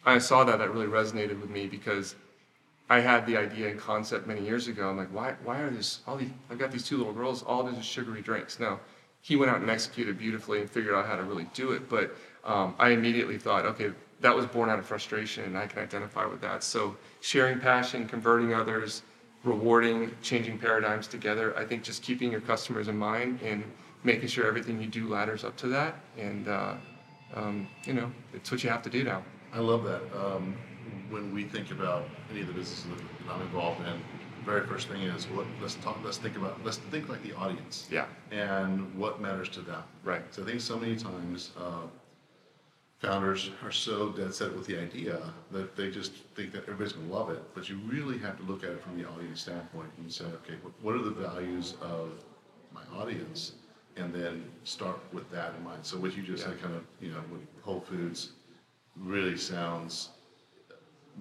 I 0.06 0.18
saw 0.20 0.44
that 0.46 0.60
that 0.60 0.72
really 0.72 0.88
resonated 0.88 1.42
with 1.42 1.50
me 1.50 1.68
because 1.68 2.16
I 2.90 3.00
had 3.00 3.26
the 3.26 3.36
idea 3.36 3.70
and 3.70 3.80
concept 3.80 4.28
many 4.28 4.42
years 4.42 4.68
ago. 4.68 4.90
I'm 4.90 4.98
like, 4.98 5.10
why, 5.10 5.34
why 5.44 5.60
are 5.60 5.70
this, 5.70 6.02
all 6.08 6.16
these, 6.16 6.30
I've 6.50 6.60
got 6.60 6.72
these 6.72 6.88
two 6.88 6.98
little 6.98 7.14
girls, 7.14 7.44
all 7.44 7.64
these 7.64 7.84
sugary 7.84 8.22
drinks. 8.22 8.60
No, 8.60 8.80
he 9.22 9.36
went 9.36 9.52
out 9.52 9.60
and 9.60 9.70
executed 9.70 10.20
beautifully 10.20 10.62
and 10.62 10.70
figured 10.70 10.94
out 10.94 11.08
how 11.08 11.16
to 11.16 11.24
really 11.24 11.50
do 11.54 11.72
it. 11.72 11.90
But 11.90 12.16
um, 12.44 12.76
I 12.78 12.90
immediately 12.90 13.40
thought, 13.40 13.66
okay, 13.66 13.92
that 14.26 14.36
was 14.36 14.48
born 14.48 14.72
out 14.72 14.80
of 14.80 14.88
frustration 14.88 15.44
and 15.44 15.56
I 15.56 15.68
can 15.68 15.84
identify 15.84 16.26
with 16.26 16.42
that. 16.42 16.64
So 16.64 16.98
sharing 17.22 17.60
passion, 17.60 18.08
converting 18.08 18.56
others, 18.56 19.04
rewarding, 19.44 20.10
changing 20.24 20.58
paradigms 20.58 21.06
together. 21.06 21.56
I 21.56 21.64
think 21.64 21.84
just 21.84 22.02
keeping 22.02 22.32
your 22.32 22.42
customers 22.42 22.88
in 22.88 22.98
mind 22.98 23.40
and 23.44 23.64
making 24.04 24.28
sure 24.30 24.48
everything 24.48 24.82
you 24.82 24.88
do 24.88 25.08
ladders 25.08 25.44
up 25.44 25.56
to 25.58 25.68
that. 25.68 26.00
And, 26.18 26.48
uh, 26.48 26.74
um, 27.36 27.68
you 27.84 27.94
know, 27.94 28.12
it's 28.34 28.50
what 28.50 28.64
you 28.64 28.70
have 28.72 28.82
to 28.82 28.90
do 28.90 29.04
now. 29.04 29.24
I 29.54 29.60
love 29.60 29.84
that. 29.84 30.02
Um, 30.20 30.58
when 31.12 31.32
we 31.32 31.44
think 31.44 31.70
about 31.70 32.06
any 32.32 32.42
of 32.42 32.48
the 32.48 32.54
businesses 32.54 32.86
that 32.86 33.32
I'm 33.32 33.42
involved 33.42 33.82
in, 33.82 33.94
the 33.94 34.44
very 34.44 34.66
first 34.66 34.88
thing 34.88 35.04
is 35.04 35.26
what 35.26 35.46
let's 35.62 35.76
talk. 35.76 36.00
Let's 36.04 36.18
think 36.18 36.36
about. 36.36 36.64
Let's 36.64 36.78
think 36.78 37.10
like 37.10 37.22
the 37.22 37.34
audience. 37.36 37.88
Yeah. 37.92 38.06
And 38.32 38.92
what 38.96 39.22
matters 39.22 39.50
to 39.50 39.62
them. 39.62 39.84
Right. 40.04 40.24
So 40.32 40.42
I 40.42 40.46
think 40.46 40.62
so 40.62 40.80
many 40.80 40.96
times 40.96 41.52
uh, 41.60 41.84
founders 43.06 43.52
are 43.64 43.72
so 43.72 44.10
dead 44.10 44.34
set 44.34 44.54
with 44.56 44.66
the 44.66 44.78
idea 44.80 45.20
that 45.52 45.76
they 45.76 45.90
just 45.92 46.12
think 46.36 46.52
that 46.52 46.64
everybody's 46.64 46.94
going 46.94 47.08
to 47.08 47.14
love 47.14 47.30
it. 47.30 47.42
But 47.54 47.70
you 47.70 47.78
really 47.86 48.18
have 48.20 48.38
to 48.38 48.44
look 48.44 48.64
at 48.64 48.72
it 48.72 48.82
from 48.84 48.98
the 48.98 49.08
audience 49.08 49.42
standpoint 49.42 49.90
and 49.98 50.12
say, 50.12 50.26
okay, 50.26 50.56
what- 50.82 50.96
are 50.96 51.00
the 51.04 51.12
values 51.12 51.76
of 51.82 52.12
my 52.74 52.82
audience? 52.98 53.54
And 53.98 54.14
then 54.14 54.44
start 54.66 55.00
with 55.14 55.30
that 55.32 55.54
in 55.58 55.64
mind. 55.64 55.86
So 55.86 55.98
what 55.98 56.16
you 56.18 56.24
just 56.24 56.44
said, 56.44 56.62
kind 56.62 56.76
of, 56.76 56.84
you 57.00 57.12
know, 57.12 57.22
with 57.32 57.42
Whole 57.62 57.80
Foods, 57.80 58.32
really 58.98 59.38
sounds 59.38 60.10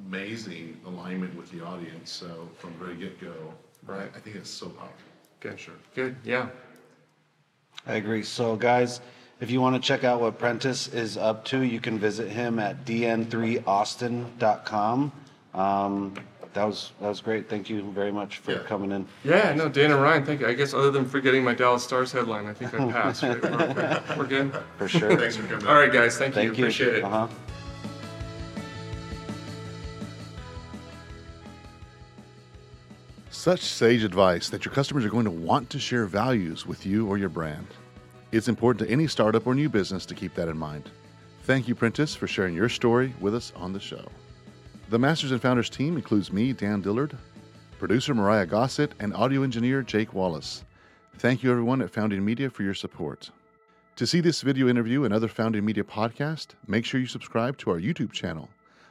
amazing 0.07 0.81
alignment 0.87 1.37
with 1.37 1.51
the 1.53 1.65
audience. 1.65 2.11
So 2.11 2.49
from 2.59 2.73
the 2.73 2.85
very 2.85 2.97
get 2.97 3.21
go, 3.21 3.55
Right. 3.87 4.11
I 4.17 4.19
think 4.19 4.37
it's 4.37 4.49
so 4.51 4.71
powerful. 4.71 4.97
Good. 5.41 5.61
Sure. 5.61 5.75
Good. 5.95 6.17
Yeah. 6.25 6.49
I 7.87 7.97
agree. 7.97 8.23
So, 8.23 8.57
guys, 8.57 9.03
if 9.41 9.51
you 9.51 9.61
want 9.61 9.75
to 9.77 9.81
check 9.81 10.05
out 10.05 10.21
what 10.21 10.39
Prentice 10.39 10.89
is 10.89 11.17
up 11.17 11.45
to, 11.47 11.63
you 11.63 11.81
can 11.81 11.99
visit 11.99 12.29
him 12.31 12.59
at 12.59 12.85
dn3austin.com. 12.85 15.13
Um, 15.55 16.15
that 16.55 16.65
was 16.65 16.93
that 17.01 17.09
was 17.09 17.21
great. 17.21 17.49
Thank 17.49 17.69
you 17.69 17.83
very 17.91 18.13
much 18.13 18.39
for 18.39 18.53
Yeah. 18.53 18.59
coming 18.59 18.93
in. 18.93 19.07
Yeah, 19.25 19.53
no, 19.55 19.69
Dan 19.69 19.91
and 19.91 20.01
Ryan, 20.01 20.25
thank 20.25 20.41
you. 20.41 20.47
I 20.47 20.53
guess 20.55 20.73
other 20.73 20.93
than 20.93 21.05
forgetting 21.05 21.43
my 21.43 21.53
Dallas 21.55 21.83
Stars 21.83 22.13
headline, 22.13 22.47
I 22.47 22.53
think 22.55 22.73
I 22.75 22.93
passed. 22.93 23.25
Right? 23.25 23.43
We're, 23.43 23.51
okay. 23.71 23.99
We're 24.17 24.27
good. 24.27 24.53
For 24.79 24.87
sure. 24.89 25.17
Thanks 25.17 25.35
for 25.37 25.47
coming. 25.49 25.67
All 25.67 25.75
right, 25.75 25.93
guys. 25.93 26.17
Thank, 26.17 26.35
Thank 26.35 26.51
you. 26.51 26.55
you. 26.57 26.65
Appreciate 26.65 26.95
it. 26.95 27.05
Uh-huh. 27.05 27.27
Such 33.31 33.61
sage 33.61 34.05
advice 34.05 34.49
that 34.51 34.65
your 34.65 34.73
customers 34.73 35.05
are 35.05 35.11
going 35.11 35.25
to 35.25 35.31
want 35.31 35.71
to 35.71 35.79
share 35.79 36.07
values 36.07 36.67
with 36.67 36.87
you 36.87 37.07
or 37.09 37.19
your 37.19 37.29
brand. 37.29 37.67
It's 38.35 38.49
important 38.49 38.85
to 38.85 38.93
any 38.93 39.07
startup 39.07 39.47
or 39.47 39.55
new 39.55 39.69
business 39.69 40.05
to 40.07 40.15
keep 40.17 40.35
that 40.35 40.49
in 40.49 40.59
mind. 40.59 40.91
Thank 41.45 41.69
you, 41.69 41.77
Prentice, 41.77 42.17
for 42.17 42.27
sharing 42.27 42.53
your 42.53 42.69
story 42.69 43.15
with 43.21 43.33
us 43.33 43.53
on 43.55 43.73
the 43.73 43.79
show. 43.79 44.05
The 44.89 44.99
Masters 44.99 45.31
and 45.31 45.41
Founders 45.41 45.71
team 45.71 45.95
includes 45.95 46.33
me, 46.33 46.53
Dan 46.53 46.81
Dillard, 46.81 47.17
producer 47.79 48.13
Mariah 48.13 48.47
Gossett, 48.47 48.91
and 48.99 49.15
audio 49.15 49.45
engineer 49.45 49.83
Jake 49.83 50.15
Wallace. 50.15 50.65
Thank 51.19 51.45
you, 51.45 51.53
everyone 51.53 51.81
at 51.81 51.93
Founding 51.93 52.25
Media, 52.25 52.51
for 52.51 52.65
your 52.65 52.75
support. 52.75 53.31
To 53.95 54.05
see 54.05 54.19
this 54.21 54.43
video 54.43 54.67
interview 54.67 55.05
and 55.05 55.15
other 55.15 55.29
Founding 55.29 55.65
Media 55.65 55.85
podcasts, 55.85 56.57
make 56.67 56.85
sure 56.85 56.99
you 56.99 57.07
subscribe 57.07 57.57
to 57.59 57.71
our 57.71 57.79
YouTube 57.79 58.11
channel. 58.11 58.49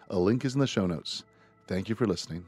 A 0.10 0.18
link 0.18 0.46
is 0.46 0.54
in 0.54 0.62
the 0.62 0.68
show 0.68 0.88
notes. 0.88 1.26
Thank 1.68 1.90
you 1.90 1.96
for 1.96 2.08
listening. 2.08 2.46